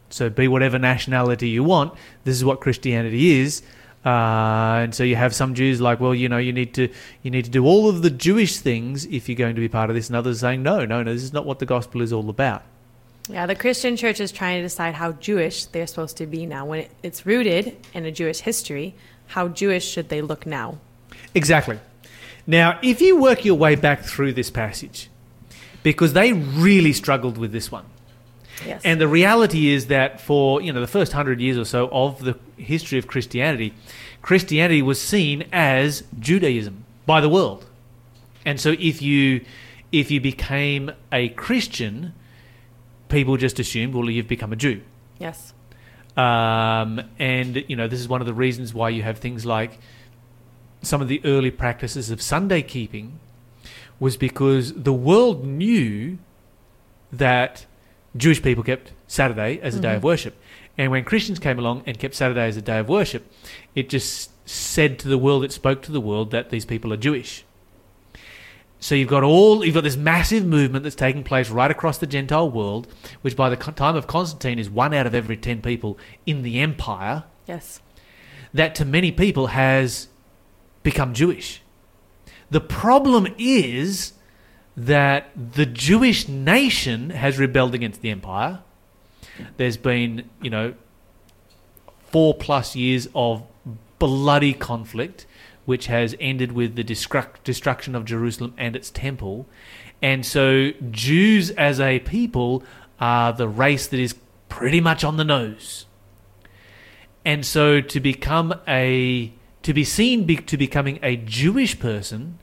So 0.09 0.29
be 0.29 0.47
whatever 0.47 0.79
nationality 0.79 1.49
you 1.49 1.63
want. 1.63 1.93
This 2.23 2.35
is 2.35 2.45
what 2.45 2.61
Christianity 2.61 3.39
is. 3.41 3.61
Uh, 4.05 4.79
and 4.83 4.95
so 4.95 5.03
you 5.03 5.17
have 5.17 5.35
some 5.35 5.53
Jews 5.53 5.81
like, 5.81 5.99
well, 5.99 6.15
you 6.15 6.29
know, 6.29 6.37
you 6.37 6.53
need 6.53 6.73
to 6.75 6.87
you 7.23 7.31
need 7.31 7.43
to 7.45 7.51
do 7.51 7.65
all 7.65 7.89
of 7.89 8.03
the 8.03 8.09
Jewish 8.09 8.57
things 8.57 9.05
if 9.05 9.27
you're 9.27 9.35
going 9.35 9.55
to 9.55 9.61
be 9.61 9.67
part 9.67 9.89
of 9.89 9.95
this, 9.95 10.07
and 10.07 10.15
others 10.15 10.39
saying, 10.39 10.63
no, 10.63 10.85
no, 10.85 11.03
no, 11.03 11.13
this 11.13 11.23
is 11.23 11.33
not 11.33 11.45
what 11.45 11.59
the 11.59 11.65
gospel 11.65 12.01
is 12.01 12.13
all 12.13 12.29
about. 12.29 12.63
Yeah, 13.29 13.45
the 13.45 13.55
Christian 13.55 13.97
church 13.97 14.21
is 14.21 14.31
trying 14.31 14.59
to 14.59 14.61
decide 14.61 14.93
how 14.93 15.11
Jewish 15.13 15.65
they're 15.65 15.87
supposed 15.87 16.15
to 16.17 16.25
be 16.25 16.45
now. 16.45 16.65
When 16.65 16.87
it's 17.03 17.25
rooted 17.25 17.75
in 17.93 18.05
a 18.05 18.11
Jewish 18.11 18.39
history, 18.39 18.95
how 19.27 19.49
Jewish 19.49 19.85
should 19.85 20.07
they 20.07 20.21
look 20.21 20.45
now? 20.45 20.77
Exactly. 21.35 21.79
Now, 22.45 22.79
if 22.81 23.01
you 23.01 23.19
work 23.19 23.43
your 23.43 23.55
way 23.55 23.75
back 23.75 24.03
through 24.03 24.33
this 24.33 24.49
passage, 24.49 25.09
because 25.83 26.13
they 26.13 26.31
really 26.31 26.93
struggled 26.93 27.37
with 27.37 27.51
this 27.51 27.69
one. 27.69 27.85
Yes. 28.65 28.81
And 28.83 28.99
the 28.99 29.07
reality 29.07 29.69
is 29.69 29.87
that 29.87 30.19
for 30.19 30.61
you 30.61 30.73
know 30.73 30.81
the 30.81 30.87
first 30.87 31.13
hundred 31.13 31.39
years 31.39 31.57
or 31.57 31.65
so 31.65 31.89
of 31.91 32.23
the 32.23 32.37
history 32.57 32.97
of 32.97 33.07
Christianity, 33.07 33.73
Christianity 34.21 34.81
was 34.81 34.99
seen 34.99 35.47
as 35.51 36.03
Judaism 36.19 36.85
by 37.05 37.21
the 37.21 37.29
world, 37.29 37.65
and 38.45 38.59
so 38.59 38.71
if 38.79 39.01
you 39.01 39.45
if 39.91 40.09
you 40.09 40.19
became 40.19 40.91
a 41.11 41.29
Christian, 41.29 42.13
people 43.09 43.37
just 43.37 43.59
assumed 43.59 43.93
well 43.93 44.09
you've 44.09 44.27
become 44.27 44.51
a 44.51 44.55
Jew, 44.55 44.81
yes. 45.19 45.53
um, 46.15 47.01
and 47.19 47.63
you 47.67 47.75
know 47.75 47.87
this 47.87 47.99
is 47.99 48.07
one 48.07 48.21
of 48.21 48.27
the 48.27 48.33
reasons 48.33 48.73
why 48.73 48.89
you 48.89 49.03
have 49.03 49.19
things 49.19 49.45
like 49.45 49.77
some 50.81 51.01
of 51.01 51.07
the 51.07 51.21
early 51.25 51.51
practices 51.51 52.09
of 52.09 52.21
Sunday 52.21 52.63
keeping 52.63 53.19
was 53.99 54.17
because 54.17 54.73
the 54.73 54.93
world 54.93 55.45
knew 55.45 56.17
that 57.11 57.66
Jewish 58.17 58.41
people 58.41 58.63
kept 58.63 58.91
Saturday 59.07 59.59
as 59.61 59.75
a 59.75 59.79
day 59.79 59.91
of 59.91 59.97
mm-hmm. 59.97 60.07
worship. 60.07 60.35
And 60.77 60.91
when 60.91 61.03
Christians 61.03 61.39
came 61.39 61.57
along 61.57 61.83
and 61.85 61.97
kept 61.97 62.15
Saturday 62.15 62.47
as 62.47 62.57
a 62.57 62.61
day 62.61 62.79
of 62.79 62.89
worship, 62.89 63.31
it 63.75 63.89
just 63.89 64.31
said 64.47 64.99
to 64.99 65.07
the 65.07 65.17
world, 65.17 65.43
it 65.43 65.51
spoke 65.51 65.81
to 65.83 65.91
the 65.91 66.01
world 66.01 66.31
that 66.31 66.49
these 66.49 66.65
people 66.65 66.93
are 66.93 66.97
Jewish. 66.97 67.43
So 68.79 68.93
you've 68.93 69.09
got 69.09 69.23
all 69.23 69.65
you've 69.65 69.73
got 69.73 69.83
this 69.83 69.97
massive 69.97 70.45
movement 70.45 70.83
that's 70.83 70.95
taking 70.95 71.23
place 71.23 71.49
right 71.49 71.71
across 71.71 71.97
the 71.97 72.05
Gentile 72.05 72.49
world, 72.49 72.87
which 73.21 73.35
by 73.35 73.49
the 73.49 73.55
time 73.55 73.95
of 73.95 74.05
Constantine 74.05 74.59
is 74.59 74.69
one 74.69 74.93
out 74.93 75.07
of 75.07 75.15
every 75.15 75.35
ten 75.35 75.61
people 75.61 75.97
in 76.25 76.43
the 76.43 76.59
empire. 76.59 77.23
Yes. 77.47 77.81
That 78.53 78.75
to 78.75 78.85
many 78.85 79.11
people 79.11 79.47
has 79.47 80.09
become 80.83 81.13
Jewish. 81.13 81.61
The 82.51 82.61
problem 82.61 83.27
is 83.37 84.13
that 84.77 85.31
the 85.35 85.65
Jewish 85.65 86.27
nation 86.27 87.09
has 87.09 87.39
rebelled 87.39 87.73
against 87.73 88.01
the 88.01 88.11
empire. 88.11 88.59
There's 89.57 89.75
been, 89.75 90.29
you 90.39 90.51
know, 90.51 90.75
four 92.11 92.35
plus 92.35 92.75
years 92.75 93.07
of 93.15 93.43
bloody 93.97 94.53
conflict, 94.53 95.25
which 95.65 95.87
has 95.87 96.15
ended 96.19 96.51
with 96.51 96.75
the 96.75 96.83
destruct- 96.83 97.43
destruction 97.43 97.95
of 97.95 98.05
Jerusalem 98.05 98.53
and 98.55 98.75
its 98.75 98.91
temple. 98.91 99.47
And 99.99 100.23
so, 100.23 100.71
Jews 100.91 101.49
as 101.51 101.79
a 101.79 101.99
people 101.99 102.63
are 102.99 103.33
the 103.33 103.47
race 103.47 103.87
that 103.87 103.99
is 103.99 104.15
pretty 104.47 104.79
much 104.79 105.03
on 105.03 105.17
the 105.17 105.23
nose. 105.23 105.87
And 107.25 107.43
so, 107.43 107.81
to 107.81 107.99
become 107.99 108.53
a 108.67 109.33
to 109.63 109.73
be 109.73 109.83
seen 109.83 110.23
be, 110.23 110.37
to 110.37 110.55
becoming 110.55 110.99
a 111.01 111.17
Jewish 111.17 111.79
person 111.79 112.37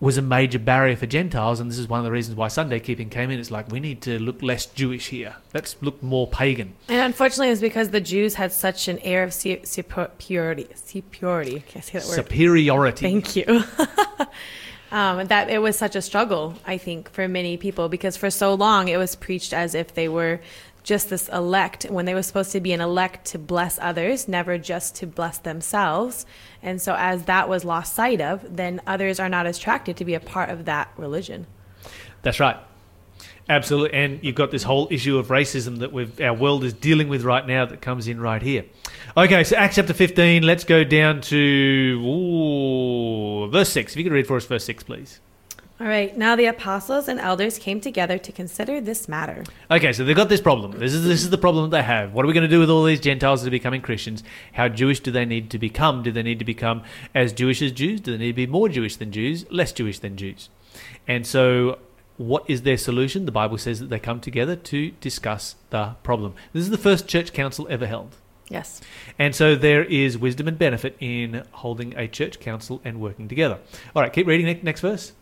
was 0.00 0.16
a 0.16 0.22
major 0.22 0.58
barrier 0.58 0.96
for 0.96 1.06
Gentiles, 1.06 1.58
and 1.58 1.70
this 1.70 1.78
is 1.78 1.88
one 1.88 1.98
of 1.98 2.04
the 2.04 2.12
reasons 2.12 2.36
why 2.36 2.48
Sunday 2.48 2.78
keeping 2.78 3.10
came 3.10 3.30
in. 3.30 3.40
It's 3.40 3.50
like 3.50 3.70
we 3.70 3.80
need 3.80 4.00
to 4.02 4.18
look 4.18 4.42
less 4.42 4.66
Jewish 4.66 5.08
here. 5.08 5.36
Let's 5.52 5.76
look 5.80 6.02
more 6.02 6.28
pagan. 6.28 6.74
And 6.88 7.00
unfortunately, 7.00 7.48
it 7.48 7.52
was 7.52 7.60
because 7.60 7.90
the 7.90 8.00
Jews 8.00 8.34
had 8.34 8.52
such 8.52 8.86
an 8.88 8.98
air 9.00 9.24
of 9.24 9.34
su- 9.34 9.60
superiority. 9.64 10.68
Superiority. 10.74 11.64
Can't 11.66 11.84
say 11.84 11.98
that 11.98 12.06
word. 12.06 12.14
Superiority. 12.14 13.02
Thank 13.02 13.34
you. 13.34 13.64
um, 14.92 15.26
that 15.26 15.50
it 15.50 15.58
was 15.58 15.76
such 15.76 15.96
a 15.96 16.02
struggle, 16.02 16.54
I 16.66 16.78
think, 16.78 17.10
for 17.10 17.26
many 17.26 17.56
people 17.56 17.88
because 17.88 18.16
for 18.16 18.30
so 18.30 18.54
long 18.54 18.88
it 18.88 18.98
was 18.98 19.16
preached 19.16 19.52
as 19.52 19.74
if 19.74 19.94
they 19.94 20.08
were 20.08 20.40
just 20.88 21.10
this 21.10 21.28
elect 21.28 21.84
when 21.84 22.06
they 22.06 22.14
were 22.14 22.22
supposed 22.22 22.50
to 22.50 22.60
be 22.60 22.72
an 22.72 22.80
elect 22.80 23.26
to 23.26 23.38
bless 23.38 23.78
others, 23.78 24.26
never 24.26 24.56
just 24.56 24.96
to 24.96 25.06
bless 25.06 25.36
themselves. 25.36 26.24
And 26.62 26.80
so, 26.80 26.96
as 26.98 27.24
that 27.24 27.46
was 27.46 27.62
lost 27.62 27.94
sight 27.94 28.22
of, 28.22 28.56
then 28.56 28.80
others 28.86 29.20
are 29.20 29.28
not 29.28 29.46
attracted 29.46 29.98
to 29.98 30.06
be 30.06 30.14
a 30.14 30.20
part 30.20 30.48
of 30.48 30.64
that 30.64 30.90
religion. 30.96 31.46
That's 32.22 32.40
right. 32.40 32.56
Absolutely. 33.50 33.98
And 33.98 34.24
you've 34.24 34.34
got 34.34 34.50
this 34.50 34.62
whole 34.62 34.88
issue 34.90 35.18
of 35.18 35.28
racism 35.28 35.78
that 35.80 36.24
our 36.24 36.34
world 36.34 36.64
is 36.64 36.72
dealing 36.72 37.08
with 37.08 37.22
right 37.22 37.46
now 37.46 37.66
that 37.66 37.82
comes 37.82 38.08
in 38.08 38.18
right 38.18 38.40
here. 38.40 38.64
Okay, 39.14 39.44
so 39.44 39.56
Acts 39.56 39.76
chapter 39.76 39.92
15, 39.92 40.42
let's 40.42 40.64
go 40.64 40.84
down 40.84 41.20
to 41.22 42.00
ooh, 42.02 43.50
verse 43.50 43.68
6. 43.70 43.92
If 43.92 43.96
you 43.98 44.04
could 44.04 44.12
read 44.12 44.26
for 44.26 44.38
us 44.38 44.46
verse 44.46 44.64
6, 44.64 44.84
please. 44.84 45.20
All 45.80 45.86
right, 45.86 46.16
now 46.16 46.34
the 46.34 46.46
apostles 46.46 47.06
and 47.06 47.20
elders 47.20 47.56
came 47.56 47.80
together 47.80 48.18
to 48.18 48.32
consider 48.32 48.80
this 48.80 49.08
matter. 49.08 49.44
Okay, 49.70 49.92
so 49.92 50.04
they've 50.04 50.16
got 50.16 50.28
this 50.28 50.40
problem. 50.40 50.72
This 50.72 50.92
is 50.92 51.04
this 51.04 51.22
is 51.22 51.30
the 51.30 51.38
problem 51.38 51.70
that 51.70 51.76
they 51.76 51.84
have. 51.84 52.12
What 52.12 52.24
are 52.24 52.28
we 52.28 52.34
going 52.34 52.42
to 52.42 52.48
do 52.48 52.58
with 52.58 52.68
all 52.68 52.82
these 52.82 52.98
Gentiles 52.98 53.42
that 53.42 53.48
are 53.48 53.52
becoming 53.52 53.80
Christians? 53.80 54.24
How 54.54 54.68
Jewish 54.68 54.98
do 54.98 55.12
they 55.12 55.24
need 55.24 55.50
to 55.50 55.58
become? 55.58 56.02
Do 56.02 56.10
they 56.10 56.24
need 56.24 56.40
to 56.40 56.44
become 56.44 56.82
as 57.14 57.32
Jewish 57.32 57.62
as 57.62 57.70
Jews? 57.70 58.00
Do 58.00 58.10
they 58.10 58.18
need 58.18 58.32
to 58.32 58.36
be 58.36 58.48
more 58.48 58.68
Jewish 58.68 58.96
than 58.96 59.12
Jews? 59.12 59.46
Less 59.52 59.70
Jewish 59.70 60.00
than 60.00 60.16
Jews? 60.16 60.48
And 61.06 61.24
so, 61.24 61.78
what 62.16 62.44
is 62.50 62.62
their 62.62 62.76
solution? 62.76 63.24
The 63.24 63.30
Bible 63.30 63.58
says 63.58 63.78
that 63.78 63.88
they 63.88 64.00
come 64.00 64.18
together 64.18 64.56
to 64.56 64.90
discuss 65.00 65.54
the 65.70 65.94
problem. 66.02 66.34
This 66.52 66.64
is 66.64 66.70
the 66.70 66.78
first 66.78 67.06
church 67.06 67.32
council 67.32 67.68
ever 67.70 67.86
held. 67.86 68.16
Yes. 68.48 68.80
And 69.16 69.32
so 69.32 69.54
there 69.54 69.84
is 69.84 70.18
wisdom 70.18 70.48
and 70.48 70.58
benefit 70.58 70.96
in 70.98 71.44
holding 71.52 71.96
a 71.96 72.08
church 72.08 72.40
council 72.40 72.80
and 72.84 73.00
working 73.00 73.28
together. 73.28 73.60
All 73.94 74.02
right, 74.02 74.12
keep 74.12 74.26
reading 74.26 74.46
next, 74.46 74.64
next 74.64 74.80
verse. 74.80 75.12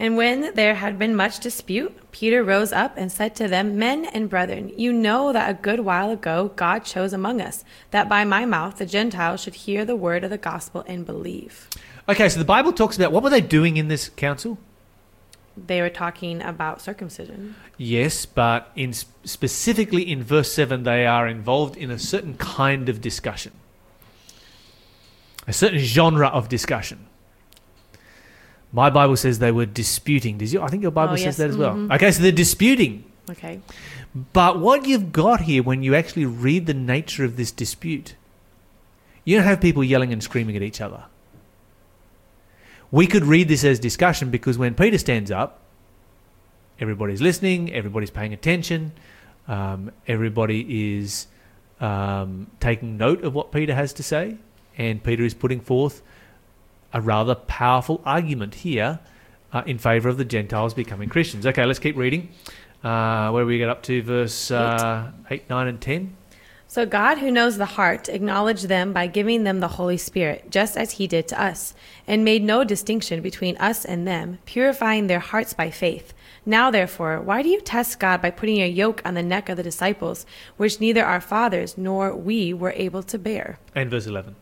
And 0.00 0.16
when 0.16 0.54
there 0.54 0.76
had 0.76 0.98
been 0.98 1.14
much 1.14 1.40
dispute, 1.40 2.10
Peter 2.10 2.42
rose 2.42 2.72
up 2.72 2.94
and 2.96 3.12
said 3.12 3.36
to 3.36 3.46
them, 3.46 3.78
Men 3.78 4.06
and 4.06 4.30
brethren, 4.30 4.72
you 4.74 4.94
know 4.94 5.30
that 5.30 5.50
a 5.50 5.52
good 5.52 5.80
while 5.80 6.10
ago 6.10 6.52
God 6.56 6.86
chose 6.86 7.12
among 7.12 7.42
us, 7.42 7.66
that 7.90 8.08
by 8.08 8.24
my 8.24 8.46
mouth 8.46 8.78
the 8.78 8.86
Gentiles 8.86 9.42
should 9.42 9.54
hear 9.54 9.84
the 9.84 9.94
word 9.94 10.24
of 10.24 10.30
the 10.30 10.38
gospel 10.38 10.82
and 10.88 11.04
believe. 11.04 11.68
Okay, 12.08 12.30
so 12.30 12.38
the 12.38 12.46
Bible 12.46 12.72
talks 12.72 12.96
about 12.96 13.12
what 13.12 13.22
were 13.22 13.28
they 13.28 13.42
doing 13.42 13.76
in 13.76 13.88
this 13.88 14.08
council? 14.08 14.56
They 15.54 15.82
were 15.82 15.90
talking 15.90 16.40
about 16.40 16.80
circumcision. 16.80 17.54
Yes, 17.76 18.24
but 18.24 18.72
in 18.74 18.94
specifically 18.94 20.10
in 20.10 20.22
verse 20.22 20.50
7 20.50 20.82
they 20.84 21.04
are 21.04 21.28
involved 21.28 21.76
in 21.76 21.90
a 21.90 21.98
certain 21.98 22.38
kind 22.38 22.88
of 22.88 23.02
discussion. 23.02 23.52
A 25.46 25.52
certain 25.52 25.80
genre 25.80 26.28
of 26.28 26.48
discussion. 26.48 27.09
My 28.72 28.88
Bible 28.90 29.16
says 29.16 29.38
they 29.40 29.52
were 29.52 29.66
disputing. 29.66 30.38
Does 30.38 30.52
you? 30.52 30.62
I 30.62 30.68
think 30.68 30.82
your 30.82 30.92
Bible 30.92 31.14
Oh, 31.14 31.16
says 31.16 31.24
yes. 31.24 31.36
that 31.38 31.50
as 31.50 31.56
well. 31.56 31.74
Mhm. 31.74 31.94
Okay, 31.94 32.10
so 32.12 32.22
they're 32.22 32.30
disputing. 32.32 33.04
Okay. 33.28 33.60
But 34.32 34.60
what 34.60 34.86
you've 34.86 35.12
got 35.12 35.42
here 35.42 35.62
when 35.62 35.82
you 35.82 35.94
actually 35.94 36.24
read 36.26 36.66
the 36.66 36.74
nature 36.74 37.24
of 37.24 37.36
this 37.36 37.50
dispute, 37.50 38.14
you 39.24 39.36
don't 39.36 39.44
have 39.46 39.60
people 39.60 39.82
yelling 39.84 40.12
and 40.12 40.22
screaming 40.22 40.56
at 40.56 40.62
each 40.62 40.80
other. 40.80 41.04
We 42.90 43.06
could 43.06 43.24
read 43.24 43.48
this 43.48 43.64
as 43.64 43.78
discussion 43.78 44.30
because 44.30 44.58
when 44.58 44.74
Peter 44.74 44.98
stands 44.98 45.30
up, 45.30 45.60
everybody's 46.80 47.20
listening, 47.20 47.72
everybody's 47.72 48.10
paying 48.10 48.32
attention, 48.32 48.92
um, 49.46 49.92
everybody 50.08 50.94
is 50.98 51.26
um, 51.80 52.48
taking 52.58 52.96
note 52.96 53.22
of 53.22 53.34
what 53.34 53.52
Peter 53.52 53.74
has 53.74 53.92
to 53.94 54.02
say, 54.02 54.36
and 54.76 55.02
Peter 55.02 55.22
is 55.24 55.34
putting 55.34 55.60
forth 55.60 56.02
a 56.92 57.00
rather 57.00 57.34
powerful 57.34 58.00
argument 58.04 58.56
here 58.56 59.00
uh, 59.52 59.62
in 59.66 59.78
favor 59.78 60.08
of 60.08 60.18
the 60.18 60.24
Gentiles 60.24 60.74
becoming 60.74 61.08
Christians. 61.08 61.46
Okay, 61.46 61.64
let's 61.64 61.78
keep 61.78 61.96
reading. 61.96 62.30
Uh, 62.82 63.30
where 63.30 63.44
we 63.44 63.58
get 63.58 63.68
up 63.68 63.82
to 63.82 64.02
verse 64.02 64.50
uh, 64.50 65.10
8, 65.30 65.50
9, 65.50 65.68
and 65.68 65.80
10. 65.80 66.16
So 66.66 66.86
God, 66.86 67.18
who 67.18 67.32
knows 67.32 67.58
the 67.58 67.66
heart, 67.66 68.08
acknowledged 68.08 68.68
them 68.68 68.92
by 68.92 69.08
giving 69.08 69.42
them 69.42 69.58
the 69.58 69.68
Holy 69.68 69.96
Spirit, 69.96 70.50
just 70.50 70.76
as 70.76 70.92
he 70.92 71.08
did 71.08 71.26
to 71.28 71.42
us, 71.42 71.74
and 72.06 72.24
made 72.24 72.44
no 72.44 72.62
distinction 72.62 73.20
between 73.22 73.56
us 73.56 73.84
and 73.84 74.06
them, 74.06 74.38
purifying 74.46 75.08
their 75.08 75.18
hearts 75.18 75.52
by 75.52 75.70
faith. 75.70 76.14
Now, 76.46 76.70
therefore, 76.70 77.20
why 77.20 77.42
do 77.42 77.48
you 77.48 77.60
test 77.60 77.98
God 77.98 78.22
by 78.22 78.30
putting 78.30 78.62
a 78.62 78.68
yoke 78.68 79.02
on 79.04 79.14
the 79.14 79.22
neck 79.22 79.48
of 79.48 79.56
the 79.56 79.64
disciples, 79.64 80.24
which 80.56 80.80
neither 80.80 81.04
our 81.04 81.20
fathers 81.20 81.76
nor 81.76 82.14
we 82.14 82.54
were 82.54 82.72
able 82.76 83.02
to 83.02 83.18
bear? 83.18 83.58
And 83.74 83.90
verse 83.90 84.06
11. 84.06 84.36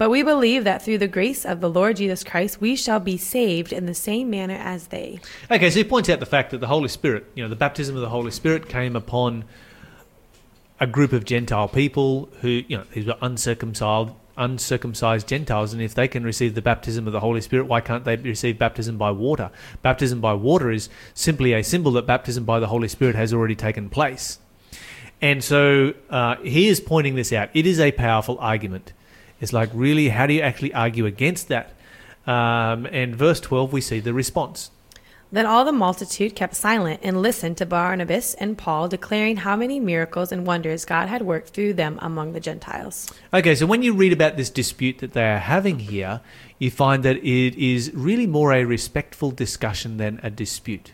But 0.00 0.08
we 0.08 0.22
believe 0.22 0.64
that 0.64 0.80
through 0.80 0.96
the 0.96 1.08
grace 1.08 1.44
of 1.44 1.60
the 1.60 1.68
Lord 1.68 1.96
Jesus 1.96 2.24
Christ, 2.24 2.58
we 2.58 2.74
shall 2.74 3.00
be 3.00 3.18
saved 3.18 3.70
in 3.70 3.84
the 3.84 3.92
same 3.92 4.30
manner 4.30 4.54
as 4.54 4.86
they. 4.86 5.20
Okay, 5.50 5.68
so 5.68 5.76
he 5.76 5.84
points 5.84 6.08
out 6.08 6.20
the 6.20 6.24
fact 6.24 6.52
that 6.52 6.60
the 6.62 6.68
Holy 6.68 6.88
Spirit, 6.88 7.26
you 7.34 7.42
know, 7.42 7.50
the 7.50 7.54
baptism 7.54 7.96
of 7.96 8.00
the 8.00 8.08
Holy 8.08 8.30
Spirit 8.30 8.66
came 8.66 8.96
upon 8.96 9.44
a 10.80 10.86
group 10.86 11.12
of 11.12 11.26
Gentile 11.26 11.68
people 11.68 12.30
who, 12.40 12.48
you 12.48 12.78
know, 12.78 12.84
these 12.94 13.04
were 13.04 13.18
uncircumcised, 13.20 14.12
uncircumcised 14.38 15.28
Gentiles, 15.28 15.74
and 15.74 15.82
if 15.82 15.94
they 15.94 16.08
can 16.08 16.24
receive 16.24 16.54
the 16.54 16.62
baptism 16.62 17.06
of 17.06 17.12
the 17.12 17.20
Holy 17.20 17.42
Spirit, 17.42 17.66
why 17.66 17.82
can't 17.82 18.06
they 18.06 18.16
receive 18.16 18.58
baptism 18.58 18.96
by 18.96 19.10
water? 19.10 19.50
Baptism 19.82 20.18
by 20.18 20.32
water 20.32 20.70
is 20.70 20.88
simply 21.12 21.52
a 21.52 21.62
symbol 21.62 21.92
that 21.92 22.06
baptism 22.06 22.46
by 22.46 22.58
the 22.58 22.68
Holy 22.68 22.88
Spirit 22.88 23.16
has 23.16 23.34
already 23.34 23.54
taken 23.54 23.90
place. 23.90 24.38
And 25.20 25.44
so 25.44 25.92
uh, 26.08 26.36
he 26.36 26.68
is 26.68 26.80
pointing 26.80 27.16
this 27.16 27.34
out. 27.34 27.50
It 27.52 27.66
is 27.66 27.78
a 27.78 27.92
powerful 27.92 28.38
argument. 28.40 28.94
It's 29.40 29.52
like, 29.52 29.70
really, 29.72 30.08
how 30.10 30.26
do 30.26 30.34
you 30.34 30.42
actually 30.42 30.74
argue 30.74 31.06
against 31.06 31.48
that? 31.48 31.74
Um, 32.26 32.86
and 32.86 33.16
verse 33.16 33.40
12, 33.40 33.72
we 33.72 33.80
see 33.80 34.00
the 34.00 34.12
response. 34.12 34.70
Then 35.32 35.46
all 35.46 35.64
the 35.64 35.72
multitude 35.72 36.34
kept 36.34 36.56
silent 36.56 37.00
and 37.04 37.22
listened 37.22 37.56
to 37.58 37.66
Barnabas 37.66 38.34
and 38.34 38.58
Paul 38.58 38.88
declaring 38.88 39.36
how 39.36 39.54
many 39.54 39.78
miracles 39.78 40.32
and 40.32 40.44
wonders 40.44 40.84
God 40.84 41.08
had 41.08 41.22
worked 41.22 41.50
through 41.50 41.74
them 41.74 42.00
among 42.02 42.32
the 42.32 42.40
Gentiles. 42.40 43.08
Okay, 43.32 43.54
so 43.54 43.64
when 43.64 43.82
you 43.82 43.94
read 43.94 44.12
about 44.12 44.36
this 44.36 44.50
dispute 44.50 44.98
that 44.98 45.12
they 45.12 45.30
are 45.30 45.38
having 45.38 45.78
here, 45.78 46.20
you 46.58 46.70
find 46.70 47.04
that 47.04 47.16
it 47.18 47.54
is 47.54 47.92
really 47.94 48.26
more 48.26 48.52
a 48.52 48.64
respectful 48.64 49.30
discussion 49.30 49.98
than 49.98 50.18
a 50.24 50.30
dispute. 50.30 50.92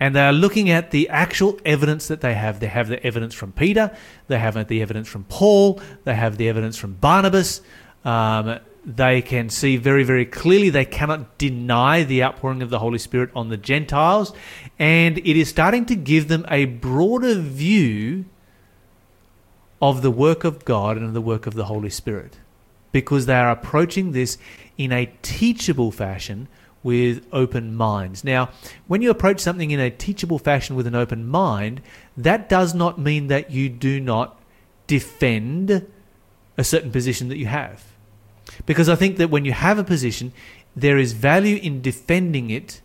And 0.00 0.14
they 0.14 0.22
are 0.22 0.32
looking 0.32 0.70
at 0.70 0.90
the 0.90 1.08
actual 1.08 1.58
evidence 1.64 2.08
that 2.08 2.20
they 2.20 2.34
have. 2.34 2.60
They 2.60 2.68
have 2.68 2.88
the 2.88 3.04
evidence 3.04 3.34
from 3.34 3.52
Peter, 3.52 3.96
they 4.28 4.38
have 4.38 4.68
the 4.68 4.80
evidence 4.82 5.08
from 5.08 5.24
Paul, 5.24 5.80
they 6.04 6.14
have 6.14 6.36
the 6.36 6.48
evidence 6.48 6.76
from 6.76 6.94
Barnabas. 6.94 7.60
Um, 8.04 8.60
they 8.84 9.20
can 9.20 9.50
see 9.50 9.76
very, 9.76 10.02
very 10.02 10.24
clearly 10.24 10.70
they 10.70 10.84
cannot 10.84 11.36
deny 11.36 12.04
the 12.04 12.22
outpouring 12.22 12.62
of 12.62 12.70
the 12.70 12.78
Holy 12.78 12.98
Spirit 12.98 13.30
on 13.34 13.50
the 13.50 13.56
Gentiles. 13.56 14.32
And 14.78 15.18
it 15.18 15.38
is 15.38 15.48
starting 15.48 15.84
to 15.86 15.96
give 15.96 16.28
them 16.28 16.46
a 16.48 16.64
broader 16.64 17.34
view 17.34 18.24
of 19.82 20.02
the 20.02 20.10
work 20.10 20.44
of 20.44 20.64
God 20.64 20.96
and 20.96 21.04
of 21.04 21.12
the 21.12 21.20
work 21.20 21.46
of 21.46 21.54
the 21.54 21.66
Holy 21.66 21.90
Spirit 21.90 22.38
because 22.92 23.26
they 23.26 23.34
are 23.34 23.50
approaching 23.50 24.12
this 24.12 24.38
in 24.76 24.92
a 24.92 25.12
teachable 25.22 25.92
fashion 25.92 26.48
with 26.82 27.26
open 27.32 27.74
minds. 27.74 28.22
Now, 28.24 28.50
when 28.86 29.02
you 29.02 29.10
approach 29.10 29.40
something 29.40 29.70
in 29.70 29.80
a 29.80 29.90
teachable 29.90 30.38
fashion 30.38 30.76
with 30.76 30.86
an 30.86 30.94
open 30.94 31.26
mind, 31.26 31.80
that 32.16 32.48
does 32.48 32.74
not 32.74 32.98
mean 32.98 33.26
that 33.28 33.50
you 33.50 33.68
do 33.68 34.00
not 34.00 34.40
defend 34.86 35.86
a 36.56 36.64
certain 36.64 36.90
position 36.90 37.28
that 37.28 37.36
you 37.38 37.46
have. 37.46 37.84
Because 38.66 38.88
I 38.88 38.94
think 38.94 39.16
that 39.18 39.30
when 39.30 39.44
you 39.44 39.52
have 39.52 39.78
a 39.78 39.84
position, 39.84 40.32
there 40.74 40.98
is 40.98 41.12
value 41.12 41.56
in 41.56 41.82
defending 41.82 42.50
it 42.50 42.80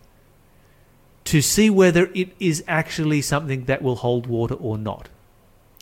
to 1.24 1.40
see 1.40 1.70
whether 1.70 2.10
it 2.14 2.30
is 2.38 2.62
actually 2.68 3.22
something 3.22 3.64
that 3.64 3.80
will 3.80 3.96
hold 3.96 4.26
water 4.26 4.54
or 4.54 4.76
not, 4.76 5.08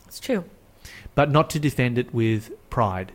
It's 0.07 0.21
true. 0.21 0.45
but 1.17 1.31
not 1.31 1.51
to 1.51 1.59
defend 1.59 1.99
it 1.99 2.15
with 2.15 2.53
pride. 2.71 3.13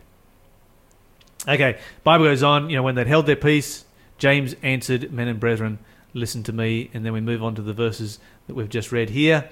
Okay, 1.46 1.78
Bible 2.04 2.26
goes 2.26 2.42
on, 2.42 2.68
you 2.68 2.76
know, 2.76 2.82
when 2.82 2.96
they'd 2.96 3.06
held 3.06 3.24
their 3.26 3.36
peace, 3.36 3.84
James 4.18 4.54
answered, 4.62 5.12
Men 5.12 5.28
and 5.28 5.40
brethren, 5.40 5.78
listen 6.12 6.42
to 6.44 6.52
me. 6.52 6.90
And 6.92 7.04
then 7.06 7.12
we 7.12 7.20
move 7.20 7.42
on 7.42 7.54
to 7.54 7.62
the 7.62 7.72
verses 7.72 8.18
that 8.46 8.54
we've 8.54 8.68
just 8.68 8.92
read 8.92 9.10
here. 9.10 9.48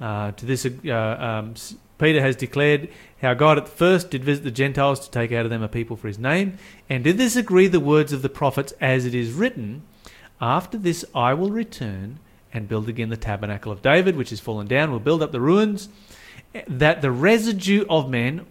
Uh, 0.00 0.32
to 0.32 0.46
this, 0.46 0.66
uh, 0.66 0.92
um, 0.92 1.54
Peter 1.98 2.20
has 2.20 2.36
declared 2.36 2.88
how 3.20 3.34
God 3.34 3.58
at 3.58 3.68
first 3.68 4.10
did 4.10 4.24
visit 4.24 4.44
the 4.44 4.50
Gentiles 4.50 5.00
to 5.00 5.10
take 5.10 5.32
out 5.32 5.44
of 5.44 5.50
them 5.50 5.62
a 5.62 5.68
people 5.68 5.96
for 5.96 6.08
his 6.08 6.18
name. 6.18 6.56
And 6.88 7.04
did 7.04 7.18
this 7.18 7.36
agree 7.36 7.66
the 7.66 7.80
words 7.80 8.12
of 8.12 8.22
the 8.22 8.28
prophets 8.28 8.72
as 8.80 9.04
it 9.04 9.14
is 9.14 9.32
written? 9.32 9.82
After 10.40 10.78
this 10.78 11.04
I 11.14 11.34
will 11.34 11.50
return 11.50 12.18
and 12.52 12.68
build 12.68 12.88
again 12.88 13.10
the 13.10 13.16
tabernacle 13.16 13.70
of 13.70 13.82
David, 13.82 14.16
which 14.16 14.32
is 14.32 14.40
fallen 14.40 14.66
down. 14.66 14.90
We'll 14.90 15.00
build 15.00 15.22
up 15.22 15.32
the 15.32 15.40
ruins, 15.40 15.88
that 16.66 17.02
the 17.02 17.12
residue 17.12 17.84
of 17.88 18.10
men 18.10 18.46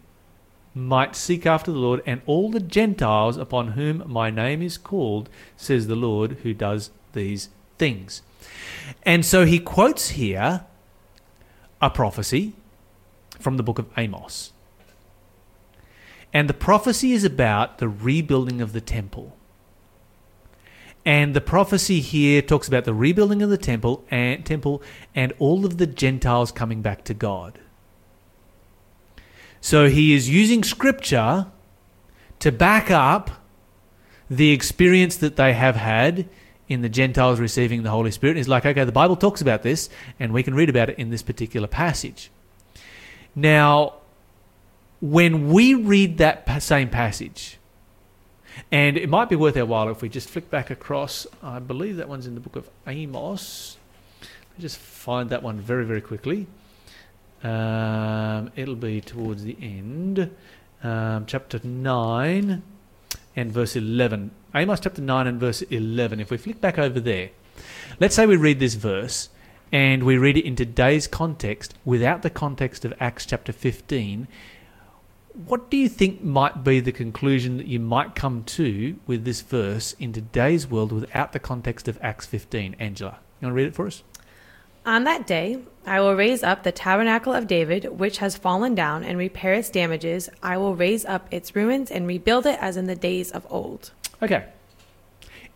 might 0.73 1.15
seek 1.15 1.45
after 1.45 1.71
the 1.71 1.77
Lord, 1.77 2.01
and 2.05 2.21
all 2.25 2.51
the 2.51 2.59
Gentiles 2.59 3.37
upon 3.37 3.69
whom 3.69 4.03
my 4.05 4.29
name 4.29 4.61
is 4.61 4.77
called, 4.77 5.29
says 5.57 5.87
the 5.87 5.95
Lord 5.95 6.37
who 6.43 6.53
does 6.53 6.91
these 7.13 7.49
things. 7.77 8.21
And 9.03 9.25
so 9.25 9.45
he 9.45 9.59
quotes 9.59 10.09
here 10.09 10.65
a 11.81 11.89
prophecy 11.89 12.53
from 13.39 13.57
the 13.57 13.63
book 13.63 13.79
of 13.79 13.89
Amos. 13.97 14.51
And 16.31 16.47
the 16.47 16.53
prophecy 16.53 17.13
is 17.13 17.23
about 17.23 17.79
the 17.79 17.89
rebuilding 17.89 18.61
of 18.61 18.73
the 18.73 18.81
temple. 18.81 19.35
And 21.05 21.33
the 21.33 21.41
prophecy 21.41 22.01
here 22.01 22.41
talks 22.41 22.67
about 22.67 22.83
the 22.83 22.93
rebuilding 22.93 23.41
of 23.41 23.49
the 23.49 23.57
temple 23.57 24.05
and 24.11 24.45
temple 24.45 24.83
and 25.15 25.33
all 25.39 25.65
of 25.65 25.77
the 25.77 25.87
Gentiles 25.87 26.51
coming 26.51 26.81
back 26.81 27.03
to 27.05 27.13
God. 27.13 27.59
So 29.61 29.89
he 29.89 30.13
is 30.13 30.29
using 30.29 30.63
scripture 30.63 31.47
to 32.39 32.51
back 32.51 32.89
up 32.89 33.31
the 34.29 34.51
experience 34.51 35.17
that 35.17 35.35
they 35.35 35.53
have 35.53 35.75
had 35.75 36.29
in 36.67 36.81
the 36.81 36.89
Gentiles 36.89 37.39
receiving 37.39 37.83
the 37.83 37.89
Holy 37.89 38.11
Spirit. 38.11 38.37
He's 38.37 38.47
like, 38.47 38.65
okay, 38.65 38.83
the 38.83 38.91
Bible 38.91 39.15
talks 39.15 39.41
about 39.41 39.63
this, 39.63 39.89
and 40.19 40.31
we 40.31 40.43
can 40.43 40.53
read 40.53 40.69
about 40.69 40.89
it 40.89 40.99
in 40.99 41.09
this 41.09 41.23
particular 41.23 41.67
passage. 41.67 42.29
Now, 43.35 43.95
when 45.01 45.49
we 45.49 45.73
read 45.73 46.19
that 46.19 46.61
same 46.61 46.89
passage, 46.89 47.57
and 48.71 48.97
it 48.97 49.09
might 49.09 49.29
be 49.29 49.35
worth 49.35 49.57
our 49.57 49.65
while 49.65 49.89
if 49.89 50.01
we 50.01 50.09
just 50.09 50.29
flick 50.29 50.49
back 50.49 50.69
across, 50.69 51.25
I 51.41 51.59
believe 51.59 51.97
that 51.97 52.07
one's 52.07 52.27
in 52.27 52.35
the 52.35 52.41
book 52.41 52.55
of 52.55 52.69
Amos. 52.85 53.77
Let 54.21 54.59
me 54.59 54.61
just 54.61 54.77
find 54.77 55.29
that 55.31 55.41
one 55.41 55.59
very, 55.59 55.85
very 55.85 56.01
quickly. 56.01 56.47
Um, 57.43 58.51
it'll 58.55 58.75
be 58.75 59.01
towards 59.01 59.43
the 59.43 59.55
end, 59.61 60.35
um, 60.83 61.25
chapter 61.25 61.59
9 61.63 62.61
and 63.35 63.51
verse 63.51 63.75
11. 63.75 64.31
Amos 64.53 64.79
chapter 64.79 65.01
9 65.01 65.27
and 65.27 65.39
verse 65.39 65.61
11. 65.61 66.19
If 66.19 66.31
we 66.31 66.37
flick 66.37 66.59
back 66.59 66.77
over 66.77 66.99
there, 66.99 67.29
let's 67.99 68.15
say 68.15 68.25
we 68.25 68.35
read 68.35 68.59
this 68.59 68.73
verse 68.73 69.29
and 69.71 70.03
we 70.03 70.17
read 70.17 70.37
it 70.37 70.45
in 70.45 70.55
today's 70.55 71.07
context 71.07 71.75
without 71.85 72.23
the 72.23 72.29
context 72.29 72.83
of 72.83 72.93
Acts 72.99 73.25
chapter 73.25 73.53
15. 73.53 74.27
What 75.45 75.69
do 75.69 75.77
you 75.77 75.87
think 75.87 76.23
might 76.23 76.63
be 76.63 76.79
the 76.79 76.91
conclusion 76.91 77.57
that 77.57 77.67
you 77.67 77.79
might 77.79 78.15
come 78.15 78.43
to 78.45 78.99
with 79.07 79.23
this 79.23 79.41
verse 79.41 79.93
in 79.93 80.11
today's 80.11 80.67
world 80.67 80.91
without 80.91 81.31
the 81.31 81.39
context 81.39 81.87
of 81.87 81.97
Acts 82.01 82.25
15? 82.25 82.75
Angela, 82.79 83.19
you 83.39 83.45
want 83.45 83.51
to 83.51 83.55
read 83.55 83.67
it 83.67 83.75
for 83.75 83.87
us? 83.87 84.03
On 84.85 85.03
that 85.03 85.27
day, 85.27 85.59
I 85.85 85.99
will 85.99 86.15
raise 86.15 86.43
up 86.43 86.63
the 86.63 86.71
tabernacle 86.71 87.33
of 87.33 87.47
David, 87.47 87.99
which 87.99 88.19
has 88.19 88.37
fallen 88.37 88.75
down, 88.75 89.03
and 89.03 89.17
repair 89.17 89.53
its 89.53 89.69
damages. 89.69 90.29
I 90.41 90.57
will 90.57 90.75
raise 90.75 91.05
up 91.05 91.27
its 91.31 91.55
ruins 91.55 91.91
and 91.91 92.07
rebuild 92.07 92.45
it 92.45 92.57
as 92.61 92.77
in 92.77 92.87
the 92.87 92.95
days 92.95 93.31
of 93.31 93.45
old. 93.49 93.91
Okay. 94.21 94.45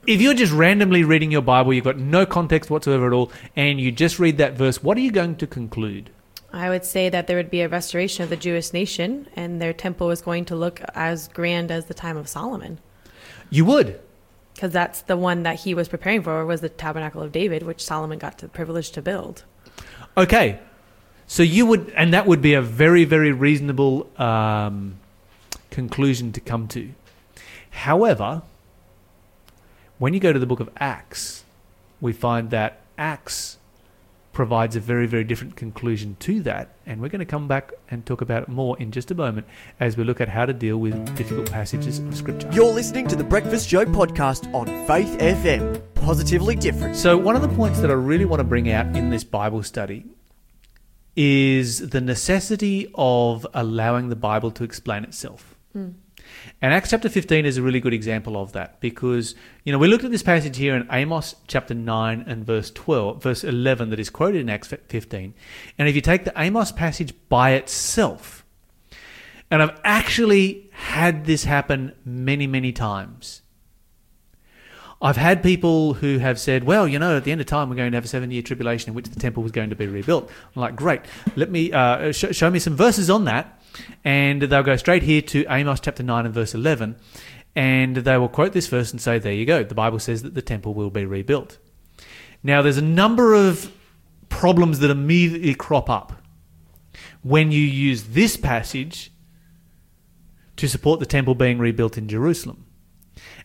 If 0.06 0.22
you're 0.22 0.34
just 0.34 0.52
randomly 0.52 1.04
reading 1.04 1.32
your 1.32 1.42
Bible, 1.42 1.74
you've 1.74 1.86
got 1.86 1.98
no 1.98 2.26
context 2.26 2.70
whatsoever 2.70 3.08
at 3.08 3.14
all, 3.14 3.32
and 3.56 3.80
you 3.80 3.92
just 3.92 4.20
read 4.20 4.38
that 4.38 4.54
verse, 4.54 4.84
what 4.84 4.98
are 4.98 5.02
you 5.02 5.12
going 5.12 5.38
to 5.38 5.48
conclude? 5.48 6.10
I 6.52 6.70
would 6.70 6.84
say 6.84 7.10
that 7.10 7.28
there 7.28 7.38
would 7.38 7.50
be 7.50 7.62
a 7.62 7.70
restoration 7.70 8.24
of 8.24 8.30
the 8.30 8.36
Jewish 8.36 8.74
nation, 8.74 9.28
and 9.36 9.62
their 9.62 9.74
temple 9.74 10.12
is 10.12 10.22
going 10.22 10.46
to 10.46 10.56
look 10.56 10.82
as 10.94 11.30
grand 11.30 11.72
as 11.72 11.86
the 11.86 11.94
time 11.94 12.18
of 12.18 12.28
Solomon, 12.28 12.80
You 13.50 13.66
would. 13.66 14.00
Because 14.64 14.72
that's 14.72 15.02
the 15.02 15.18
one 15.18 15.44
that 15.44 15.60
he 15.60 15.74
was 15.74 15.90
preparing 15.90 16.24
for 16.24 16.46
was 16.46 16.62
the 16.62 16.70
tabernacle 16.70 17.22
of 17.22 17.34
David, 17.34 17.64
which 17.64 17.84
Solomon 17.84 18.18
got 18.18 18.38
the 18.38 18.48
privilege 18.48 18.92
to 18.92 19.02
build. 19.02 19.44
Okay. 20.16 20.58
So 21.28 21.44
you 21.44 21.66
would, 21.66 21.92
and 21.98 22.14
that 22.14 22.26
would 22.26 22.42
be 22.42 22.54
a 22.54 22.62
very, 22.62 23.04
very 23.04 23.34
reasonable 23.34 24.10
um, 24.18 25.00
conclusion 25.70 26.32
to 26.32 26.40
come 26.40 26.70
to. 26.70 26.94
However, 27.72 28.42
when 29.98 30.14
you 30.14 30.22
go 30.22 30.32
to 30.32 30.40
the 30.40 30.46
book 30.46 30.62
of 30.62 30.70
Acts, 30.78 31.44
we 32.00 32.14
find 32.14 32.50
that 32.52 32.80
Acts 32.98 33.58
provides 34.34 34.76
a 34.76 34.80
very, 34.80 35.06
very 35.06 35.24
different 35.24 35.56
conclusion 35.56 36.18
to 36.20 36.42
that. 36.42 36.70
And 36.86 37.00
we're 37.00 37.10
going 37.10 37.20
to 37.20 37.26
come 37.26 37.48
back 37.48 37.72
and 37.90 38.06
talk 38.06 38.22
about 38.22 38.44
it 38.44 38.50
more 38.50 38.78
in 38.80 38.92
just 38.92 39.12
a 39.12 39.16
moment 39.16 39.48
as 39.80 39.96
we 39.96 40.04
look 40.04 40.20
at 40.20 40.28
how 40.28 40.46
to 40.46 40.54
deal 40.54 40.78
with 40.78 41.16
difficult 41.16 41.52
passages 41.52 42.00
of 42.00 42.18
Scripture. 42.18 42.50
You're 42.52 42.74
listening 42.74 43.08
to 43.08 43.16
the 43.16 43.24
Breakfast 43.24 43.70
Show 43.70 43.86
podcast 43.86 44.52
on 44.54 44.66
Faith 44.88 45.18
FM. 45.20 45.82
Positively 45.94 46.56
different. 46.56 46.96
So, 46.96 47.16
one 47.16 47.36
of 47.36 47.42
the 47.42 47.48
points 47.48 47.80
that 47.80 47.90
I 47.90 47.94
really 47.94 48.26
want 48.26 48.40
to 48.40 48.44
bring 48.44 48.70
out 48.70 48.88
in 48.96 49.10
this 49.10 49.24
Bible 49.24 49.64
study 49.64 50.06
is 51.16 51.90
the 51.90 52.02
necessity 52.02 52.92
of 52.96 53.46
allowing 53.54 54.10
the 54.10 54.16
Bible 54.16 54.52
to 54.52 54.64
explain 54.64 55.04
itself. 55.04 55.56
Hmm. 55.74 55.92
And 56.62 56.74
Acts 56.74 56.90
chapter 56.90 57.10
15 57.10 57.46
is 57.46 57.58
a 57.58 57.62
really 57.62 57.80
good 57.80 57.94
example 57.94 58.38
of 58.38 58.54
that 58.54 58.80
because, 58.80 59.36
you 59.64 59.72
know, 59.72 59.80
we 59.80 59.88
looked 59.88 60.04
at 60.04 60.12
this 60.12 60.24
passage 60.24 60.58
here 60.58 60.76
in 60.76 60.88
Amos 60.92 61.36
chapter 61.48 61.74
9 61.74 62.24
and 62.28 62.46
verse 62.46 62.72
12, 62.72 63.22
verse 63.22 63.44
11 63.44 63.90
that 63.90 64.00
is 64.00 64.10
quoted 64.10 64.42
in 64.42 64.50
Acts 64.50 64.74
15. 64.88 65.34
And 65.78 65.88
if 65.90 65.96
you 65.96 66.02
take 66.02 66.26
the 66.26 66.34
Amos 66.36 66.72
passage 66.72 67.14
by 67.30 67.52
itself, 67.52 68.46
and 69.52 69.62
I've 69.62 69.80
actually 69.84 70.70
had 70.72 71.26
this 71.26 71.44
happen 71.44 71.94
many, 72.04 72.48
many 72.48 72.72
times. 72.72 73.44
I've 75.04 75.18
had 75.18 75.44
people 75.44 75.96
who 75.96 76.18
have 76.20 76.40
said, 76.40 76.64
well, 76.64 76.88
you 76.88 76.98
know, 76.98 77.18
at 77.18 77.26
the 77.26 77.34
end 77.34 77.42
of 77.42 77.46
time, 77.46 77.70
we're 77.70 77.76
going 77.76 77.92
to 77.92 77.98
have 77.98 78.06
a 78.06 78.08
seven 78.08 78.32
year 78.32 78.42
tribulation 78.42 78.90
in 78.90 78.96
which 78.96 79.10
the 79.10 79.20
temple 79.20 79.44
was 79.44 79.52
going 79.52 79.70
to 79.70 79.76
be 79.76 79.86
rebuilt. 79.86 80.32
I'm 80.56 80.62
like, 80.62 80.78
great, 80.78 81.02
let 81.36 81.52
me 81.52 81.74
uh, 81.74 82.14
sh- 82.14 82.32
show 82.32 82.50
me 82.50 82.58
some 82.58 82.78
verses 82.78 83.10
on 83.10 83.26
that. 83.26 83.53
And 84.04 84.42
they'll 84.42 84.64
go 84.64 84.76
straight 84.76 85.04
here 85.04 85.22
to 85.22 85.46
Amos 85.50 85.80
chapter 85.80 86.04
9 86.04 86.26
and 86.26 86.34
verse 86.34 86.54
11. 86.54 86.96
And 87.56 87.98
they 87.98 88.18
will 88.18 88.30
quote 88.30 88.54
this 88.54 88.68
verse 88.68 88.92
and 88.92 89.00
say, 89.02 89.20
there 89.20 89.34
you 89.34 89.46
go. 89.46 89.64
The 89.64 89.76
Bible 89.76 90.00
says 90.00 90.24
that 90.24 90.34
the 90.34 90.42
temple 90.42 90.74
will 90.74 90.90
be 90.90 91.06
rebuilt. 91.06 91.58
Now, 92.42 92.62
there's 92.62 92.78
a 92.78 92.82
number 92.82 93.34
of 93.34 93.72
problems 94.30 94.80
that 94.80 94.90
immediately 94.90 95.54
crop 95.54 95.90
up 95.90 96.14
when 97.22 97.52
you 97.52 97.62
use 97.62 98.04
this 98.04 98.36
passage 98.36 99.12
to 100.58 100.68
support 100.68 101.00
the 101.00 101.06
temple 101.06 101.36
being 101.36 101.58
rebuilt 101.58 101.98
in 101.98 102.08
Jerusalem. 102.08 102.66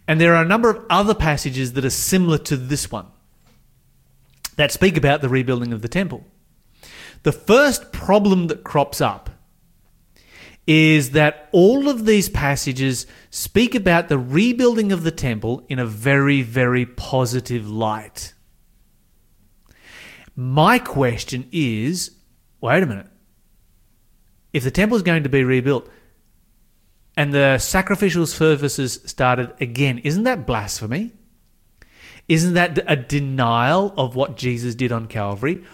And 0.07 0.21
there 0.21 0.35
are 0.35 0.43
a 0.43 0.49
number 0.49 0.71
of 0.71 0.85
other 0.89 1.15
passages 1.15 1.75
that 1.75 1.85
are 1.85 1.91
similar 1.91 2.39
to 2.39 2.57
this 2.57 2.91
one 2.91 3.07
that 4.57 4.73
speak 4.73 4.97
about 4.97 5.21
the 5.21 5.29
rebuilding 5.29 5.73
of 5.73 5.83
the 5.83 5.89
temple. 5.89 6.25
The 7.23 7.33
first 7.33 7.93
problem 7.93 8.47
that 8.49 8.65
crops 8.65 9.01
up 9.01 9.31
is 10.69 11.13
that 11.13 11.49
all 11.51 11.89
of 11.89 12.05
these 12.05 12.29
passages 12.29 13.07
speak 13.31 13.75
about 13.75 14.09
the 14.09 14.19
rebuilding 14.19 14.93
of 14.93 15.03
the 15.03 15.11
temple 15.11 15.65
in 15.71 15.79
a 15.79 15.87
very, 15.87 16.43
very 16.43 16.85
positive 16.85 17.67
light. 17.69 18.35
My 20.37 20.79
question 20.79 21.49
is 21.51 22.11
wait 22.61 22.83
a 22.83 22.87
minute. 22.87 23.09
If 24.53 24.63
the 24.63 24.71
temple 24.71 24.97
is 24.97 25.03
going 25.03 25.23
to 25.23 25.29
be 25.31 25.43
rebuilt, 25.43 25.89
and 27.17 27.33
the 27.33 27.59
sacrificial 27.59 28.27
services 28.27 29.01
started 29.05 29.53
again. 29.61 29.99
Isn't 29.99 30.23
that 30.23 30.47
blasphemy? 30.47 31.13
Isn't 32.29 32.55
that 32.55 32.79
a 32.87 32.95
denial 32.95 33.93
of 33.97 34.15
what 34.15 34.37
Jesus 34.37 34.77
did 34.77 34.93
on 34.93 35.09
Calvary? 35.09 35.65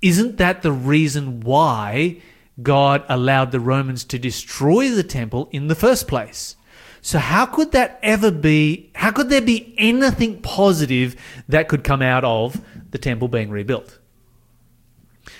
Isn't 0.00 0.38
that 0.38 0.62
the 0.62 0.72
reason 0.72 1.40
why 1.40 2.22
God 2.62 3.04
allowed 3.08 3.52
the 3.52 3.60
Romans 3.60 4.04
to 4.04 4.18
destroy 4.18 4.90
the 4.90 5.02
temple 5.02 5.48
in 5.52 5.68
the 5.68 5.74
first 5.74 6.08
place? 6.08 6.56
So, 7.02 7.18
how 7.18 7.46
could 7.46 7.72
that 7.72 7.98
ever 8.02 8.30
be 8.30 8.90
How 8.94 9.10
could 9.10 9.30
there 9.30 9.40
be 9.40 9.74
anything 9.78 10.42
positive 10.42 11.16
that 11.48 11.68
could 11.68 11.84
come 11.84 12.02
out 12.02 12.24
of 12.24 12.60
the 12.90 12.98
temple 12.98 13.28
being 13.28 13.50
rebuilt? 13.50 13.98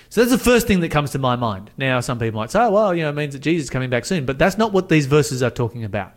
So 0.09 0.19
that's 0.19 0.31
the 0.31 0.37
first 0.37 0.67
thing 0.67 0.81
that 0.81 0.89
comes 0.89 1.11
to 1.11 1.19
my 1.19 1.37
mind. 1.37 1.71
Now, 1.77 2.01
some 2.01 2.19
people 2.19 2.41
might 2.41 2.51
say, 2.51 2.59
oh, 2.59 2.71
well, 2.71 2.93
you 2.93 3.03
know, 3.03 3.09
it 3.09 3.15
means 3.15 3.33
that 3.33 3.39
Jesus 3.39 3.65
is 3.65 3.69
coming 3.69 3.89
back 3.89 4.03
soon. 4.03 4.25
But 4.25 4.37
that's 4.37 4.57
not 4.57 4.73
what 4.73 4.89
these 4.89 5.05
verses 5.05 5.41
are 5.41 5.49
talking 5.49 5.85
about. 5.85 6.11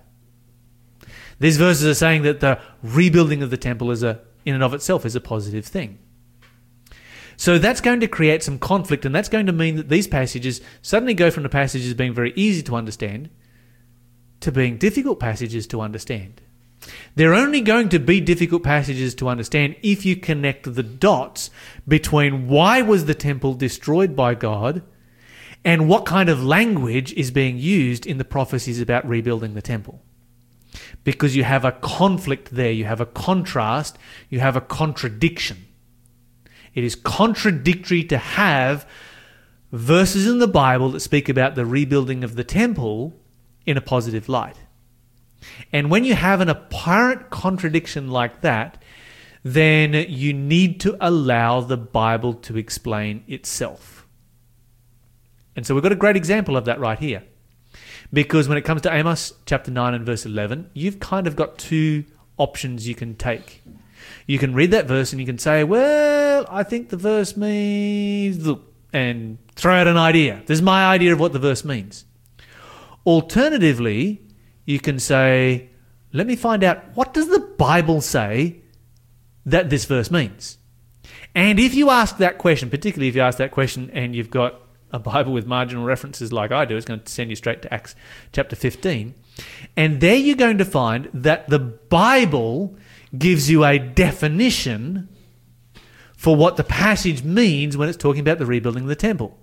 These 1.38 1.58
verses 1.58 1.86
are 1.86 1.94
saying 1.94 2.22
that 2.22 2.40
the 2.40 2.60
rebuilding 2.82 3.40
of 3.40 3.50
the 3.50 3.56
temple 3.56 3.92
is 3.92 4.02
a, 4.02 4.20
in 4.44 4.54
and 4.54 4.64
of 4.64 4.74
itself 4.74 5.06
is 5.06 5.14
a 5.14 5.20
positive 5.20 5.64
thing. 5.64 6.00
So 7.36 7.58
that's 7.58 7.80
going 7.80 8.00
to 8.00 8.08
create 8.08 8.42
some 8.42 8.58
conflict, 8.58 9.04
and 9.04 9.14
that's 9.14 9.28
going 9.28 9.46
to 9.46 9.52
mean 9.52 9.76
that 9.76 9.88
these 9.88 10.06
passages 10.06 10.60
suddenly 10.82 11.14
go 11.14 11.30
from 11.30 11.42
the 11.42 11.48
passages 11.48 11.94
being 11.94 12.14
very 12.14 12.32
easy 12.36 12.62
to 12.62 12.76
understand 12.76 13.30
to 14.44 14.52
being 14.52 14.76
difficult 14.76 15.18
passages 15.18 15.66
to 15.66 15.80
understand. 15.80 16.42
They're 17.14 17.34
only 17.34 17.62
going 17.62 17.88
to 17.88 17.98
be 17.98 18.20
difficult 18.20 18.62
passages 18.62 19.14
to 19.14 19.28
understand 19.28 19.74
if 19.82 20.04
you 20.04 20.16
connect 20.16 20.74
the 20.74 20.82
dots 20.82 21.48
between 21.88 22.46
why 22.46 22.82
was 22.82 23.06
the 23.06 23.14
temple 23.14 23.54
destroyed 23.54 24.14
by 24.14 24.34
God 24.34 24.82
and 25.64 25.88
what 25.88 26.04
kind 26.04 26.28
of 26.28 26.44
language 26.44 27.14
is 27.14 27.30
being 27.30 27.56
used 27.56 28.04
in 28.04 28.18
the 28.18 28.24
prophecies 28.24 28.82
about 28.82 29.08
rebuilding 29.08 29.54
the 29.54 29.62
temple. 29.62 30.02
Because 31.04 31.34
you 31.34 31.44
have 31.44 31.64
a 31.64 31.72
conflict 31.72 32.50
there, 32.50 32.70
you 32.70 32.84
have 32.84 33.00
a 33.00 33.06
contrast, 33.06 33.96
you 34.28 34.40
have 34.40 34.56
a 34.56 34.60
contradiction. 34.60 35.64
It 36.74 36.84
is 36.84 36.94
contradictory 36.94 38.04
to 38.04 38.18
have 38.18 38.86
verses 39.72 40.26
in 40.26 40.38
the 40.38 40.48
Bible 40.48 40.90
that 40.90 41.00
speak 41.00 41.28
about 41.28 41.54
the 41.54 41.66
rebuilding 41.66 42.24
of 42.24 42.36
the 42.36 42.44
temple 42.44 43.14
in 43.66 43.76
a 43.76 43.80
positive 43.80 44.28
light. 44.28 44.56
And 45.72 45.90
when 45.90 46.04
you 46.04 46.14
have 46.14 46.40
an 46.40 46.48
apparent 46.48 47.30
contradiction 47.30 48.10
like 48.10 48.40
that, 48.40 48.82
then 49.42 49.92
you 50.08 50.32
need 50.32 50.80
to 50.80 50.96
allow 51.00 51.60
the 51.60 51.76
Bible 51.76 52.34
to 52.34 52.56
explain 52.56 53.24
itself. 53.28 54.06
And 55.54 55.66
so 55.66 55.74
we've 55.74 55.82
got 55.82 55.92
a 55.92 55.96
great 55.96 56.16
example 56.16 56.56
of 56.56 56.64
that 56.64 56.80
right 56.80 56.98
here. 56.98 57.22
Because 58.12 58.48
when 58.48 58.58
it 58.58 58.62
comes 58.62 58.82
to 58.82 58.94
Amos 58.94 59.32
chapter 59.44 59.70
9 59.70 59.94
and 59.94 60.06
verse 60.06 60.24
11, 60.24 60.70
you've 60.72 61.00
kind 61.00 61.26
of 61.26 61.36
got 61.36 61.58
two 61.58 62.04
options 62.38 62.88
you 62.88 62.94
can 62.94 63.14
take. 63.14 63.62
You 64.26 64.38
can 64.38 64.54
read 64.54 64.70
that 64.70 64.86
verse 64.86 65.12
and 65.12 65.20
you 65.20 65.26
can 65.26 65.38
say, 65.38 65.64
well, 65.64 66.46
I 66.48 66.62
think 66.62 66.88
the 66.88 66.96
verse 66.96 67.36
means, 67.36 68.48
and 68.92 69.38
throw 69.54 69.74
out 69.74 69.86
an 69.86 69.96
idea. 69.96 70.42
This 70.46 70.58
is 70.58 70.62
my 70.62 70.86
idea 70.86 71.12
of 71.12 71.20
what 71.20 71.32
the 71.32 71.38
verse 71.38 71.64
means. 71.64 72.04
Alternatively, 73.04 74.22
you 74.64 74.80
can 74.80 74.98
say, 74.98 75.68
let 76.12 76.26
me 76.26 76.36
find 76.36 76.64
out 76.64 76.82
what 76.94 77.12
does 77.12 77.28
the 77.28 77.40
Bible 77.40 78.00
say 78.00 78.62
that 79.44 79.68
this 79.68 79.84
verse 79.84 80.10
means? 80.10 80.58
And 81.34 81.60
if 81.60 81.74
you 81.74 81.90
ask 81.90 82.16
that 82.18 82.38
question, 82.38 82.70
particularly 82.70 83.08
if 83.08 83.16
you 83.16 83.20
ask 83.20 83.38
that 83.38 83.50
question 83.50 83.90
and 83.92 84.14
you've 84.14 84.30
got 84.30 84.60
a 84.92 84.98
Bible 84.98 85.32
with 85.32 85.46
marginal 85.46 85.84
references 85.84 86.32
like 86.32 86.52
I 86.52 86.64
do, 86.64 86.76
it's 86.76 86.86
going 86.86 87.00
to 87.00 87.12
send 87.12 87.30
you 87.30 87.36
straight 87.36 87.62
to 87.62 87.74
Acts 87.74 87.96
chapter 88.32 88.54
15. 88.54 89.14
And 89.76 90.00
there 90.00 90.14
you're 90.14 90.36
going 90.36 90.58
to 90.58 90.64
find 90.64 91.10
that 91.12 91.48
the 91.48 91.58
Bible 91.58 92.76
gives 93.18 93.50
you 93.50 93.64
a 93.64 93.78
definition 93.78 95.08
for 96.16 96.36
what 96.36 96.56
the 96.56 96.64
passage 96.64 97.22
means 97.22 97.76
when 97.76 97.88
it's 97.88 97.98
talking 97.98 98.20
about 98.20 98.38
the 98.38 98.46
rebuilding 98.46 98.84
of 98.84 98.88
the 98.88 98.96
temple. 98.96 99.38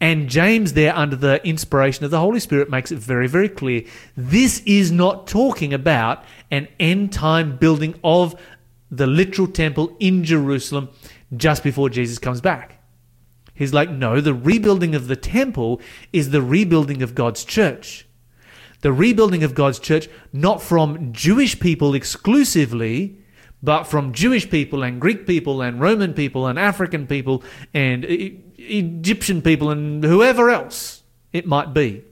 And 0.00 0.28
James, 0.28 0.74
there, 0.74 0.94
under 0.94 1.16
the 1.16 1.46
inspiration 1.46 2.04
of 2.04 2.10
the 2.10 2.18
Holy 2.20 2.40
Spirit, 2.40 2.70
makes 2.70 2.92
it 2.92 2.98
very, 2.98 3.26
very 3.26 3.48
clear 3.48 3.84
this 4.16 4.60
is 4.66 4.90
not 4.92 5.26
talking 5.26 5.72
about 5.72 6.24
an 6.50 6.68
end 6.78 7.12
time 7.12 7.56
building 7.56 7.98
of 8.04 8.38
the 8.90 9.06
literal 9.06 9.46
temple 9.46 9.96
in 10.00 10.24
Jerusalem 10.24 10.90
just 11.36 11.62
before 11.62 11.88
Jesus 11.88 12.18
comes 12.18 12.40
back. 12.40 12.82
He's 13.54 13.74
like, 13.74 13.90
no, 13.90 14.20
the 14.20 14.34
rebuilding 14.34 14.94
of 14.94 15.06
the 15.06 15.16
temple 15.16 15.80
is 16.12 16.30
the 16.30 16.42
rebuilding 16.42 17.02
of 17.02 17.14
God's 17.14 17.44
church. 17.44 18.06
The 18.80 18.92
rebuilding 18.92 19.42
of 19.42 19.54
God's 19.54 19.78
church, 19.78 20.08
not 20.32 20.62
from 20.62 21.12
Jewish 21.12 21.60
people 21.60 21.94
exclusively, 21.94 23.18
but 23.62 23.84
from 23.84 24.12
Jewish 24.12 24.48
people 24.48 24.82
and 24.82 25.00
Greek 25.00 25.26
people 25.26 25.60
and 25.60 25.80
Roman 25.80 26.14
people 26.14 26.46
and 26.46 26.58
African 26.58 27.06
people 27.06 27.42
and 27.74 28.06
Egyptian 28.06 29.42
people 29.42 29.70
and 29.70 30.02
whoever 30.02 30.50
else 30.50 31.02
it 31.32 31.46
might 31.46 31.74
be. 31.74 32.04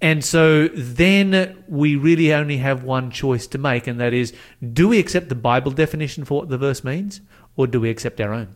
And 0.00 0.24
so 0.24 0.68
then 0.68 1.64
we 1.66 1.96
really 1.96 2.32
only 2.32 2.58
have 2.58 2.84
one 2.84 3.10
choice 3.10 3.48
to 3.48 3.58
make, 3.58 3.88
and 3.88 3.98
that 4.00 4.14
is 4.14 4.32
do 4.72 4.88
we 4.88 5.00
accept 5.00 5.28
the 5.28 5.34
Bible 5.34 5.72
definition 5.72 6.24
for 6.24 6.40
what 6.40 6.48
the 6.48 6.58
verse 6.58 6.84
means, 6.84 7.20
or 7.56 7.66
do 7.66 7.80
we 7.80 7.90
accept 7.90 8.20
our 8.20 8.32
own? 8.32 8.54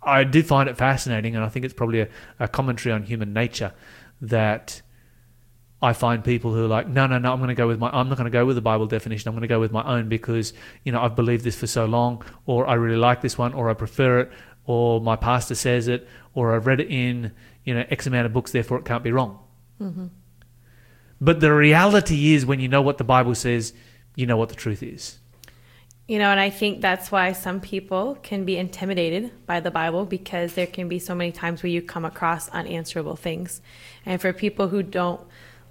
I 0.00 0.22
do 0.22 0.44
find 0.44 0.68
it 0.68 0.76
fascinating, 0.76 1.34
and 1.34 1.44
I 1.44 1.48
think 1.48 1.64
it's 1.64 1.74
probably 1.74 2.02
a, 2.02 2.08
a 2.38 2.46
commentary 2.46 2.92
on 2.92 3.02
human 3.02 3.32
nature 3.32 3.72
that 4.20 4.80
I 5.82 5.92
find 5.92 6.24
people 6.24 6.52
who 6.52 6.64
are 6.64 6.68
like, 6.68 6.88
no, 6.88 7.06
no, 7.06 7.18
no, 7.18 7.32
I'm 7.32 7.38
going 7.38 7.48
to 7.48 7.54
go 7.54 7.68
with 7.68 7.78
my, 7.78 7.90
I'm 7.90 8.08
not 8.08 8.16
going 8.16 8.24
to 8.24 8.30
go 8.30 8.46
with 8.46 8.56
the 8.56 8.62
Bible 8.62 8.86
definition. 8.86 9.28
I'm 9.28 9.34
going 9.34 9.42
to 9.42 9.48
go 9.48 9.60
with 9.60 9.72
my 9.72 9.84
own 9.84 10.08
because, 10.08 10.54
you 10.84 10.92
know, 10.92 11.02
I've 11.02 11.14
believed 11.14 11.44
this 11.44 11.56
for 11.56 11.66
so 11.66 11.84
long, 11.84 12.24
or 12.46 12.66
I 12.66 12.74
really 12.74 12.96
like 12.96 13.20
this 13.20 13.36
one, 13.36 13.52
or 13.52 13.68
I 13.68 13.74
prefer 13.74 14.20
it, 14.20 14.32
or 14.64 15.00
my 15.00 15.16
pastor 15.16 15.54
says 15.54 15.88
it, 15.88 16.08
or 16.34 16.54
I've 16.54 16.66
read 16.66 16.80
it 16.80 16.90
in 16.90 17.32
you 17.64 17.74
know 17.74 17.84
X 17.90 18.06
amount 18.06 18.26
of 18.26 18.32
books, 18.32 18.52
therefore 18.52 18.78
it 18.78 18.84
can't 18.84 19.02
be 19.02 19.12
wrong. 19.12 19.38
Mm-hmm. 19.80 20.06
But 21.20 21.40
the 21.40 21.52
reality 21.52 22.34
is, 22.34 22.44
when 22.46 22.60
you 22.60 22.68
know 22.68 22.82
what 22.82 22.98
the 22.98 23.04
Bible 23.04 23.34
says, 23.34 23.72
you 24.14 24.26
know 24.26 24.36
what 24.36 24.48
the 24.48 24.54
truth 24.54 24.82
is. 24.82 25.18
You 26.06 26.20
know, 26.20 26.30
and 26.30 26.38
I 26.38 26.50
think 26.50 26.80
that's 26.80 27.10
why 27.10 27.32
some 27.32 27.60
people 27.60 28.16
can 28.22 28.44
be 28.44 28.56
intimidated 28.56 29.32
by 29.44 29.58
the 29.58 29.72
Bible 29.72 30.04
because 30.04 30.54
there 30.54 30.66
can 30.66 30.88
be 30.88 31.00
so 31.00 31.16
many 31.16 31.32
times 31.32 31.62
where 31.62 31.70
you 31.70 31.82
come 31.82 32.04
across 32.04 32.48
unanswerable 32.50 33.16
things. 33.16 33.60
And 34.04 34.20
for 34.20 34.32
people 34.32 34.68
who 34.68 34.84
don't 34.84 35.20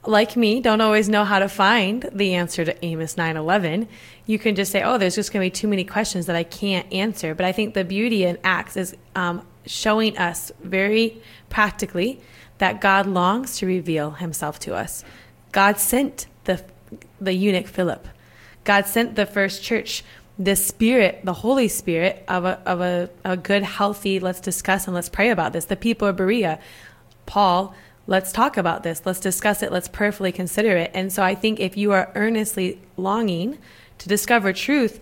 like 0.07 0.35
me, 0.35 0.61
don't 0.61 0.81
always 0.81 1.09
know 1.09 1.23
how 1.23 1.39
to 1.39 1.49
find 1.49 2.09
the 2.13 2.35
answer 2.35 2.65
to 2.65 2.85
Amos 2.85 3.15
9:11, 3.15 3.87
you 4.25 4.39
can 4.39 4.55
just 4.55 4.71
say, 4.71 4.83
"Oh, 4.83 4.97
there's 4.97 5.15
just 5.15 5.31
going 5.31 5.43
to 5.43 5.45
be 5.45 5.59
too 5.59 5.67
many 5.67 5.83
questions 5.83 6.25
that 6.25 6.35
I 6.35 6.43
can't 6.43 6.91
answer." 6.93 7.35
But 7.35 7.45
I 7.45 7.51
think 7.51 7.73
the 7.73 7.83
beauty 7.83 8.23
in 8.23 8.37
Acts 8.43 8.77
is 8.77 8.95
um, 9.15 9.45
showing 9.65 10.17
us 10.17 10.51
very 10.63 11.21
practically 11.49 12.21
that 12.57 12.81
God 12.81 13.05
longs 13.05 13.57
to 13.57 13.65
reveal 13.65 14.11
Himself 14.11 14.59
to 14.59 14.75
us. 14.75 15.03
God 15.51 15.79
sent 15.79 16.27
the 16.45 16.63
the 17.19 17.33
eunuch 17.33 17.67
Philip. 17.67 18.07
God 18.63 18.85
sent 18.87 19.15
the 19.15 19.25
first 19.25 19.63
church 19.63 20.03
the 20.37 20.55
spirit, 20.55 21.21
the 21.23 21.33
Holy 21.33 21.67
Spirit 21.67 22.23
of 22.27 22.45
a 22.45 22.59
of 22.65 22.81
a, 22.81 23.09
a 23.23 23.37
good, 23.37 23.63
healthy. 23.63 24.19
Let's 24.19 24.41
discuss 24.41 24.85
and 24.85 24.93
let's 24.93 25.09
pray 25.09 25.29
about 25.29 25.53
this. 25.53 25.65
The 25.65 25.75
people 25.75 26.07
of 26.07 26.17
Berea, 26.17 26.59
Paul 27.25 27.73
let's 28.07 28.31
talk 28.31 28.57
about 28.57 28.83
this, 28.83 29.01
let's 29.05 29.19
discuss 29.19 29.63
it, 29.63 29.71
let's 29.71 29.87
prayerfully 29.87 30.31
consider 30.31 30.75
it. 30.77 30.91
And 30.93 31.11
so 31.11 31.23
I 31.23 31.35
think 31.35 31.59
if 31.59 31.75
you 31.77 31.91
are 31.91 32.11
earnestly 32.15 32.79
longing 32.97 33.57
to 33.97 34.09
discover 34.09 34.53
truth, 34.53 34.99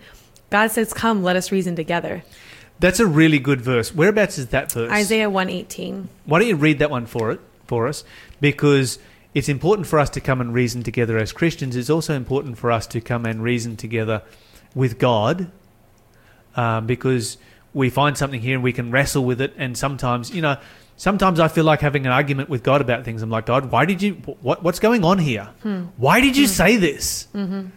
God 0.50 0.70
says, 0.70 0.92
Come, 0.92 1.22
let 1.22 1.36
us 1.36 1.50
reason 1.50 1.76
together. 1.76 2.22
That's 2.80 3.00
a 3.00 3.06
really 3.06 3.38
good 3.38 3.60
verse. 3.60 3.94
Whereabouts 3.94 4.38
is 4.38 4.48
that 4.48 4.72
verse? 4.72 4.90
Isaiah 4.90 5.30
118. 5.30 6.08
Why 6.24 6.38
don't 6.38 6.48
you 6.48 6.56
read 6.56 6.78
that 6.80 6.90
one 6.90 7.06
for 7.06 7.30
it 7.30 7.40
for 7.66 7.86
us? 7.86 8.04
Because 8.40 8.98
it's 9.32 9.48
important 9.48 9.86
for 9.86 9.98
us 9.98 10.10
to 10.10 10.20
come 10.20 10.40
and 10.40 10.52
reason 10.52 10.82
together 10.82 11.18
as 11.18 11.32
Christians. 11.32 11.76
It's 11.76 11.90
also 11.90 12.14
important 12.14 12.58
for 12.58 12.70
us 12.70 12.86
to 12.88 13.00
come 13.00 13.26
and 13.26 13.42
reason 13.42 13.76
together 13.76 14.22
with 14.74 14.98
God. 14.98 15.50
Um, 16.56 16.86
because 16.86 17.36
we 17.72 17.90
find 17.90 18.16
something 18.16 18.40
here 18.40 18.54
and 18.54 18.62
we 18.62 18.72
can 18.72 18.92
wrestle 18.92 19.24
with 19.24 19.40
it 19.40 19.52
and 19.56 19.76
sometimes, 19.76 20.32
you 20.32 20.40
know, 20.40 20.56
Sometimes 20.96 21.40
I 21.40 21.48
feel 21.48 21.64
like 21.64 21.80
having 21.80 22.06
an 22.06 22.12
argument 22.12 22.48
with 22.48 22.62
God 22.62 22.80
about 22.80 23.04
things. 23.04 23.22
I'm 23.22 23.30
like, 23.30 23.46
God, 23.46 23.70
why 23.70 23.84
did 23.84 24.00
you? 24.00 24.14
What, 24.40 24.62
what's 24.62 24.78
going 24.78 25.04
on 25.04 25.18
here? 25.18 25.50
Hmm. 25.62 25.86
Why 25.96 26.20
did 26.20 26.36
you 26.36 26.46
hmm. 26.46 26.52
say 26.52 26.76
this? 26.76 27.28
Mm-hmm. 27.34 27.68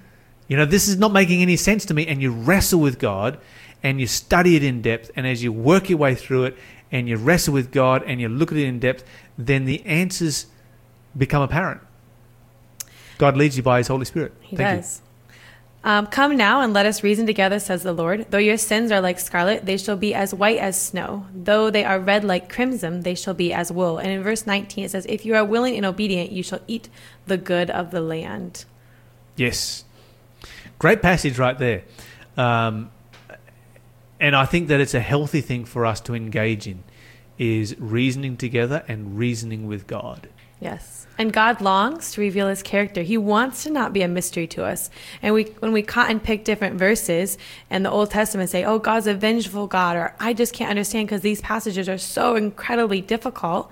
You 0.48 0.58
know, 0.58 0.66
this 0.66 0.88
is 0.88 0.98
not 0.98 1.12
making 1.12 1.42
any 1.42 1.58
sense 1.58 1.86
to 1.86 1.94
me. 1.94 2.08
And 2.08 2.22
you 2.22 2.32
wrestle 2.32 2.80
with 2.80 3.00
God, 3.00 3.40
and 3.84 4.00
you 4.00 4.08
study 4.08 4.56
it 4.56 4.64
in 4.64 4.82
depth. 4.82 5.12
And 5.16 5.26
as 5.26 5.44
you 5.44 5.52
work 5.52 5.90
your 5.90 5.98
way 5.98 6.16
through 6.16 6.46
it, 6.46 6.58
and 6.92 7.10
you 7.10 7.18
wrestle 7.18 7.54
with 7.54 7.72
God, 7.72 8.04
and 8.06 8.22
you 8.22 8.30
look 8.30 8.52
at 8.52 8.58
it 8.58 8.66
in 8.66 8.80
depth, 8.80 9.04
then 9.38 9.66
the 9.66 9.84
answers 9.86 10.46
become 11.18 11.42
apparent. 11.42 11.82
God 13.18 13.36
leads 13.36 13.58
you 13.58 13.64
by 13.64 13.80
His 13.80 13.88
Holy 13.88 14.06
Spirit. 14.06 14.34
He 14.42 14.56
Thank 14.56 14.82
does. 14.82 15.02
You. 15.02 15.07
Um, 15.84 16.08
Come 16.08 16.36
now 16.36 16.62
and 16.62 16.74
let 16.74 16.86
us 16.86 17.04
reason 17.04 17.26
together, 17.26 17.60
says 17.60 17.84
the 17.84 17.94
Lord. 17.94 18.28
Though 18.30 18.38
your 18.38 18.58
sins 18.58 18.92
are 18.92 19.00
like 19.00 19.20
scarlet, 19.20 19.66
they 19.66 19.78
shall 19.78 19.96
be 19.96 20.14
as 20.14 20.34
white 20.34 20.58
as 20.58 20.80
snow. 20.80 21.26
Though 21.34 21.70
they 21.70 21.86
are 21.86 22.00
red 22.00 22.24
like 22.24 22.50
crimson, 22.50 23.02
they 23.02 23.16
shall 23.16 23.34
be 23.34 23.54
as 23.54 23.72
wool. 23.72 23.98
And 23.98 24.10
in 24.10 24.24
verse 24.24 24.46
19 24.46 24.86
it 24.86 24.92
says, 24.92 25.06
If 25.08 25.26
you 25.26 25.36
are 25.36 25.46
willing 25.46 25.76
and 25.76 25.86
obedient, 25.86 26.32
you 26.32 26.44
shall 26.44 26.62
eat 26.68 26.90
the 27.26 27.38
good 27.38 27.70
of 27.70 27.92
the 27.92 28.02
land. 28.02 28.66
Yes. 29.36 29.86
Great 30.80 31.02
passage 31.02 31.38
right 31.38 31.58
there. 31.58 31.84
Um, 32.36 32.92
and 34.20 34.36
I 34.36 34.46
think 34.46 34.68
that 34.68 34.80
it's 34.80 34.94
a 34.94 35.00
healthy 35.00 35.42
thing 35.42 35.64
for 35.66 35.86
us 35.86 36.02
to 36.02 36.16
engage 36.16 36.68
in 36.68 36.84
is 37.38 37.80
reasoning 37.80 38.38
together 38.38 38.84
and 38.88 39.18
reasoning 39.18 39.68
with 39.68 39.88
God. 39.88 40.30
Yes. 40.60 41.06
And 41.20 41.34
God 41.34 41.62
longs 41.62 42.12
to 42.12 42.22
reveal 42.22 42.48
his 42.48 42.64
character. 42.64 43.02
He 43.02 43.18
wants 43.18 43.64
to 43.64 43.72
not 43.72 43.94
be 43.94 44.02
a 44.02 44.08
mystery 44.08 44.48
to 44.48 44.64
us. 44.64 44.90
And 45.22 45.34
we 45.34 45.46
when 45.60 45.72
we 45.72 45.82
cut 45.82 46.10
and 46.10 46.22
pick 46.22 46.44
different 46.44 46.78
verses 46.78 47.38
in 47.70 47.84
the 47.84 47.92
Old 47.92 48.12
Testament 48.12 48.50
say, 48.50 48.64
"Oh, 48.64 48.80
God's 48.80 49.08
a 49.08 49.14
vengeful 49.14 49.68
God," 49.68 49.96
or 49.96 50.16
"I 50.20 50.34
just 50.34 50.54
can't 50.54 50.70
understand 50.70 51.08
because 51.08 51.22
these 51.22 51.42
passages 51.42 51.88
are 51.90 51.98
so 51.98 52.36
incredibly 52.36 53.02
difficult." 53.02 53.72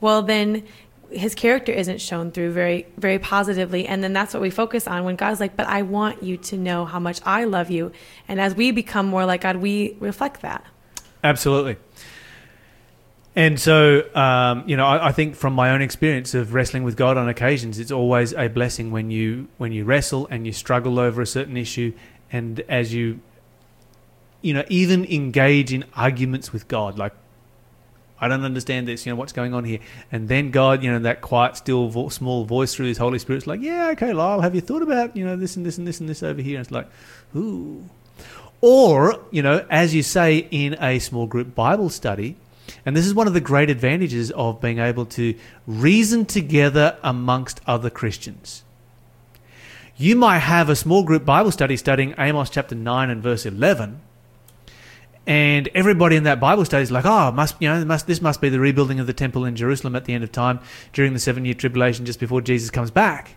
Well, 0.00 0.22
then 0.22 0.64
his 1.10 1.34
character 1.34 1.70
isn't 1.72 2.00
shown 2.00 2.32
through 2.32 2.50
very 2.52 2.86
very 2.96 3.18
positively 3.20 3.86
and 3.86 4.02
then 4.02 4.12
that's 4.12 4.34
what 4.34 4.40
we 4.40 4.50
focus 4.50 4.88
on 4.88 5.04
when 5.04 5.14
god's 5.14 5.38
like 5.38 5.54
but 5.54 5.66
i 5.68 5.80
want 5.80 6.20
you 6.22 6.36
to 6.36 6.56
know 6.56 6.84
how 6.86 6.98
much 6.98 7.20
i 7.24 7.44
love 7.44 7.70
you 7.70 7.92
and 8.26 8.40
as 8.40 8.54
we 8.56 8.72
become 8.72 9.06
more 9.06 9.24
like 9.24 9.42
god 9.42 9.56
we 9.56 9.96
reflect 10.00 10.40
that 10.40 10.64
Absolutely. 11.24 11.78
And 13.36 13.58
so, 13.58 14.04
um, 14.14 14.62
you 14.68 14.76
know, 14.76 14.86
I, 14.86 15.08
I 15.08 15.12
think 15.12 15.34
from 15.34 15.54
my 15.54 15.70
own 15.70 15.82
experience 15.82 16.34
of 16.34 16.54
wrestling 16.54 16.84
with 16.84 16.96
God 16.96 17.16
on 17.16 17.28
occasions, 17.28 17.80
it's 17.80 17.90
always 17.90 18.32
a 18.32 18.48
blessing 18.48 18.92
when 18.92 19.10
you 19.10 19.48
when 19.58 19.72
you 19.72 19.84
wrestle 19.84 20.28
and 20.30 20.46
you 20.46 20.52
struggle 20.52 21.00
over 21.00 21.20
a 21.20 21.26
certain 21.26 21.56
issue, 21.56 21.92
and 22.30 22.60
as 22.68 22.94
you, 22.94 23.18
you 24.40 24.54
know, 24.54 24.64
even 24.68 25.04
engage 25.06 25.72
in 25.72 25.84
arguments 25.96 26.52
with 26.52 26.68
God, 26.68 26.96
like, 26.96 27.12
I 28.20 28.28
don't 28.28 28.44
understand 28.44 28.86
this, 28.86 29.04
you 29.04 29.10
know, 29.10 29.16
what's 29.16 29.32
going 29.32 29.52
on 29.52 29.64
here, 29.64 29.80
and 30.12 30.28
then 30.28 30.52
God, 30.52 30.84
you 30.84 30.92
know, 30.92 31.00
that 31.00 31.20
quiet, 31.20 31.56
still, 31.56 31.88
vo- 31.88 32.10
small 32.10 32.44
voice 32.44 32.72
through 32.72 32.86
His 32.86 32.98
Holy 32.98 33.18
Spirit's 33.18 33.48
like, 33.48 33.60
yeah, 33.60 33.88
okay, 33.94 34.12
Lyle, 34.12 34.42
have 34.42 34.54
you 34.54 34.60
thought 34.60 34.82
about, 34.82 35.16
you 35.16 35.24
know, 35.24 35.34
this 35.34 35.56
and 35.56 35.66
this 35.66 35.76
and 35.76 35.88
this 35.88 35.98
and 35.98 36.08
this 36.08 36.22
over 36.22 36.40
here? 36.40 36.58
And 36.58 36.64
it's 36.64 36.70
like, 36.70 36.88
ooh. 37.34 37.84
Or, 38.60 39.20
you 39.32 39.42
know, 39.42 39.66
as 39.68 39.92
you 39.92 40.04
say 40.04 40.46
in 40.52 40.76
a 40.80 41.00
small 41.00 41.26
group 41.26 41.54
Bible 41.54 41.90
study, 41.90 42.36
and 42.84 42.96
this 42.96 43.06
is 43.06 43.14
one 43.14 43.26
of 43.26 43.34
the 43.34 43.40
great 43.40 43.70
advantages 43.70 44.30
of 44.32 44.60
being 44.60 44.78
able 44.78 45.06
to 45.06 45.34
reason 45.66 46.24
together 46.24 46.98
amongst 47.02 47.60
other 47.66 47.90
Christians. 47.90 48.62
You 49.96 50.16
might 50.16 50.40
have 50.40 50.68
a 50.68 50.76
small 50.76 51.04
group 51.04 51.24
Bible 51.24 51.52
study 51.52 51.76
studying 51.76 52.14
Amos 52.18 52.50
chapter 52.50 52.74
9 52.74 53.10
and 53.10 53.22
verse 53.22 53.46
11. 53.46 54.00
And 55.26 55.68
everybody 55.74 56.16
in 56.16 56.24
that 56.24 56.40
Bible 56.40 56.64
study 56.64 56.82
is 56.82 56.90
like, 56.90 57.06
oh, 57.06 57.30
must 57.32 57.56
you 57.60 57.68
know, 57.68 57.82
must, 57.84 58.06
this 58.06 58.20
must 58.20 58.40
be 58.40 58.48
the 58.48 58.60
rebuilding 58.60 59.00
of 59.00 59.06
the 59.06 59.12
temple 59.12 59.44
in 59.44 59.56
Jerusalem 59.56 59.96
at 59.96 60.04
the 60.04 60.12
end 60.12 60.24
of 60.24 60.32
time 60.32 60.60
during 60.92 61.14
the 61.14 61.18
seven 61.18 61.44
year 61.44 61.54
tribulation 61.54 62.04
just 62.04 62.20
before 62.20 62.42
Jesus 62.42 62.70
comes 62.70 62.90
back. 62.90 63.36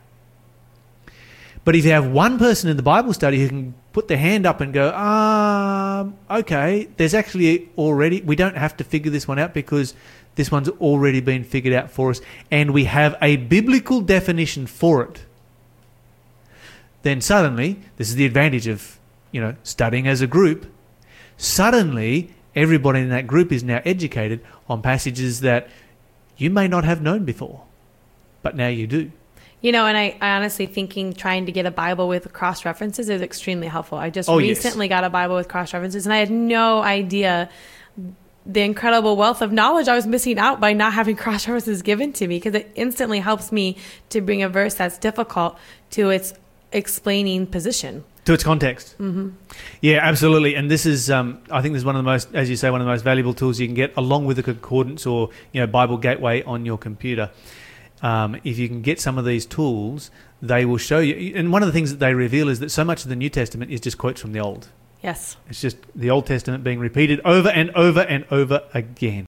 But 1.64 1.76
if 1.76 1.86
you 1.86 1.92
have 1.92 2.08
one 2.08 2.40
person 2.40 2.70
in 2.70 2.78
the 2.78 2.84
Bible 2.84 3.14
study 3.14 3.40
who 3.40 3.48
can 3.50 3.76
put 3.98 4.08
their 4.08 4.18
hand 4.20 4.46
up 4.46 4.62
and 4.62 4.74
go, 4.74 4.96
um, 4.96 6.16
okay, 6.30 6.88
there's 6.98 7.16
actually 7.16 7.68
already, 7.80 8.22
we 8.22 8.36
don't 8.36 8.56
have 8.56 8.78
to 8.78 8.84
figure 8.84 9.10
this 9.10 9.28
one 9.28 9.40
out 9.40 9.56
because 9.56 9.96
this 10.36 10.52
one's 10.52 10.70
already 10.70 11.20
been 11.20 11.44
figured 11.44 11.74
out 11.74 11.90
for 11.90 12.12
us 12.12 12.22
and 12.52 12.76
we 12.76 12.84
have 12.84 13.16
a 13.24 13.38
biblical 13.38 14.02
definition 14.02 14.68
for 14.68 15.02
it. 15.02 15.26
Then 17.02 17.22
suddenly, 17.22 17.80
this 17.96 18.10
is 18.10 18.14
the 18.14 18.28
advantage 18.28 18.68
of, 18.68 19.00
you 19.32 19.42
know, 19.42 19.56
studying 19.64 20.08
as 20.08 20.22
a 20.22 20.28
group. 20.28 20.72
Suddenly, 21.38 22.36
everybody 22.56 23.00
in 23.00 23.10
that 23.10 23.26
group 23.26 23.52
is 23.52 23.64
now 23.64 23.82
educated 23.84 24.46
on 24.70 24.84
passages 24.84 25.42
that 25.42 25.70
you 26.38 26.52
may 26.52 26.68
not 26.68 26.84
have 26.84 27.02
known 27.02 27.26
before, 27.26 27.64
but 28.44 28.56
now 28.56 28.68
you 28.68 28.86
do. 28.86 29.12
You 29.62 29.72
know, 29.72 29.88
and 29.88 29.98
I, 29.98 30.16
I 30.22 30.36
honestly 30.38 30.68
thinking 30.68 31.14
trying 31.14 31.48
to 31.48 31.52
get 31.52 31.66
a 31.66 31.72
Bible 31.72 32.08
with 32.08 32.32
cross 32.32 32.64
references 32.64 33.10
is 33.10 33.22
extremely 33.24 33.68
helpful. 33.68 33.98
I 33.98 34.10
just 34.12 34.30
Oh, 34.30 34.38
yes. 34.38 34.58
recently 34.64 34.88
got 34.88 35.04
a 35.04 35.10
Bible 35.10 35.36
with 35.36 35.48
cross 35.48 35.74
references, 35.74 36.06
and 36.06 36.14
I 36.14 36.18
had 36.18 36.30
no 36.30 36.82
idea 36.84 37.50
the 38.46 38.62
incredible 38.62 39.18
wealth 39.18 39.42
of 39.42 39.52
knowledge 39.52 39.88
I 39.90 39.96
was 39.96 40.08
missing 40.08 40.38
out 40.40 40.60
by 40.62 40.74
not 40.74 40.94
having 40.94 41.16
cross 41.26 41.48
references 41.48 41.82
given 41.82 42.14
to 42.14 42.28
me 42.28 42.38
because 42.38 42.54
it 42.56 42.72
instantly 42.76 43.20
helps 43.20 43.52
me 43.52 43.78
to 44.10 44.22
bring 44.22 44.42
a 44.44 44.48
verse 44.50 44.76
that's 44.76 44.98
difficult 44.98 45.58
to 45.92 46.12
its 46.12 46.34
explaining 46.72 47.48
position. 47.48 48.04
to 48.26 48.34
its 48.34 48.44
context. 48.44 48.96
Mm-hmm. 49.00 49.30
Yeah, 49.82 50.00
absolutely. 50.02 50.54
And 50.56 50.70
this 50.70 50.86
is, 50.86 51.10
um, 51.10 51.40
I 51.50 51.62
think, 51.62 51.74
this 51.74 51.82
is 51.82 51.86
one 51.86 51.96
of 51.96 52.04
the 52.04 52.10
most, 52.12 52.30
as 52.36 52.50
you 52.50 52.56
say, 52.56 52.70
one 52.70 52.80
of 52.82 52.86
the 52.86 52.92
most 52.92 53.04
valuable 53.04 53.34
tools 53.34 53.60
you 53.60 53.68
can 53.68 53.74
get, 53.76 53.92
along 53.98 54.26
with 54.26 54.38
a 54.38 54.44
concordance 54.44 55.06
or 55.06 55.30
you 55.52 55.60
know 55.62 55.68
Bible 55.68 55.98
Gateway 55.98 56.44
on 56.44 56.66
your 56.66 56.78
computer. 56.78 57.32
Um, 58.02 58.40
if 58.44 58.58
you 58.58 58.68
can 58.68 58.82
get 58.82 59.00
some 59.00 59.18
of 59.18 59.26
these 59.26 59.46
tools, 59.46 60.12
they 60.42 60.66
will 60.66 60.78
show 60.78 61.00
you. 61.00 61.36
And 61.36 61.52
one 61.52 61.64
of 61.64 61.68
the 61.68 61.74
things 61.74 61.92
that 61.92 62.00
they 62.00 62.14
reveal 62.14 62.50
is 62.50 62.60
that 62.60 62.70
so 62.70 62.84
much 62.84 63.04
of 63.04 63.10
the 63.10 63.16
New 63.16 63.30
Testament 63.30 63.72
is 63.72 63.82
just 63.82 63.98
quotes 63.98 64.22
from 64.22 64.34
the 64.34 64.40
Old. 64.40 64.70
Yes. 65.02 65.38
It's 65.50 65.62
just 65.62 65.78
the 65.96 66.10
Old 66.10 66.26
Testament 66.26 66.64
being 66.64 66.80
repeated 66.80 67.22
over 67.24 67.50
and 67.50 67.72
over 67.72 68.02
and 68.02 68.26
over 68.32 68.64
again. 68.74 69.16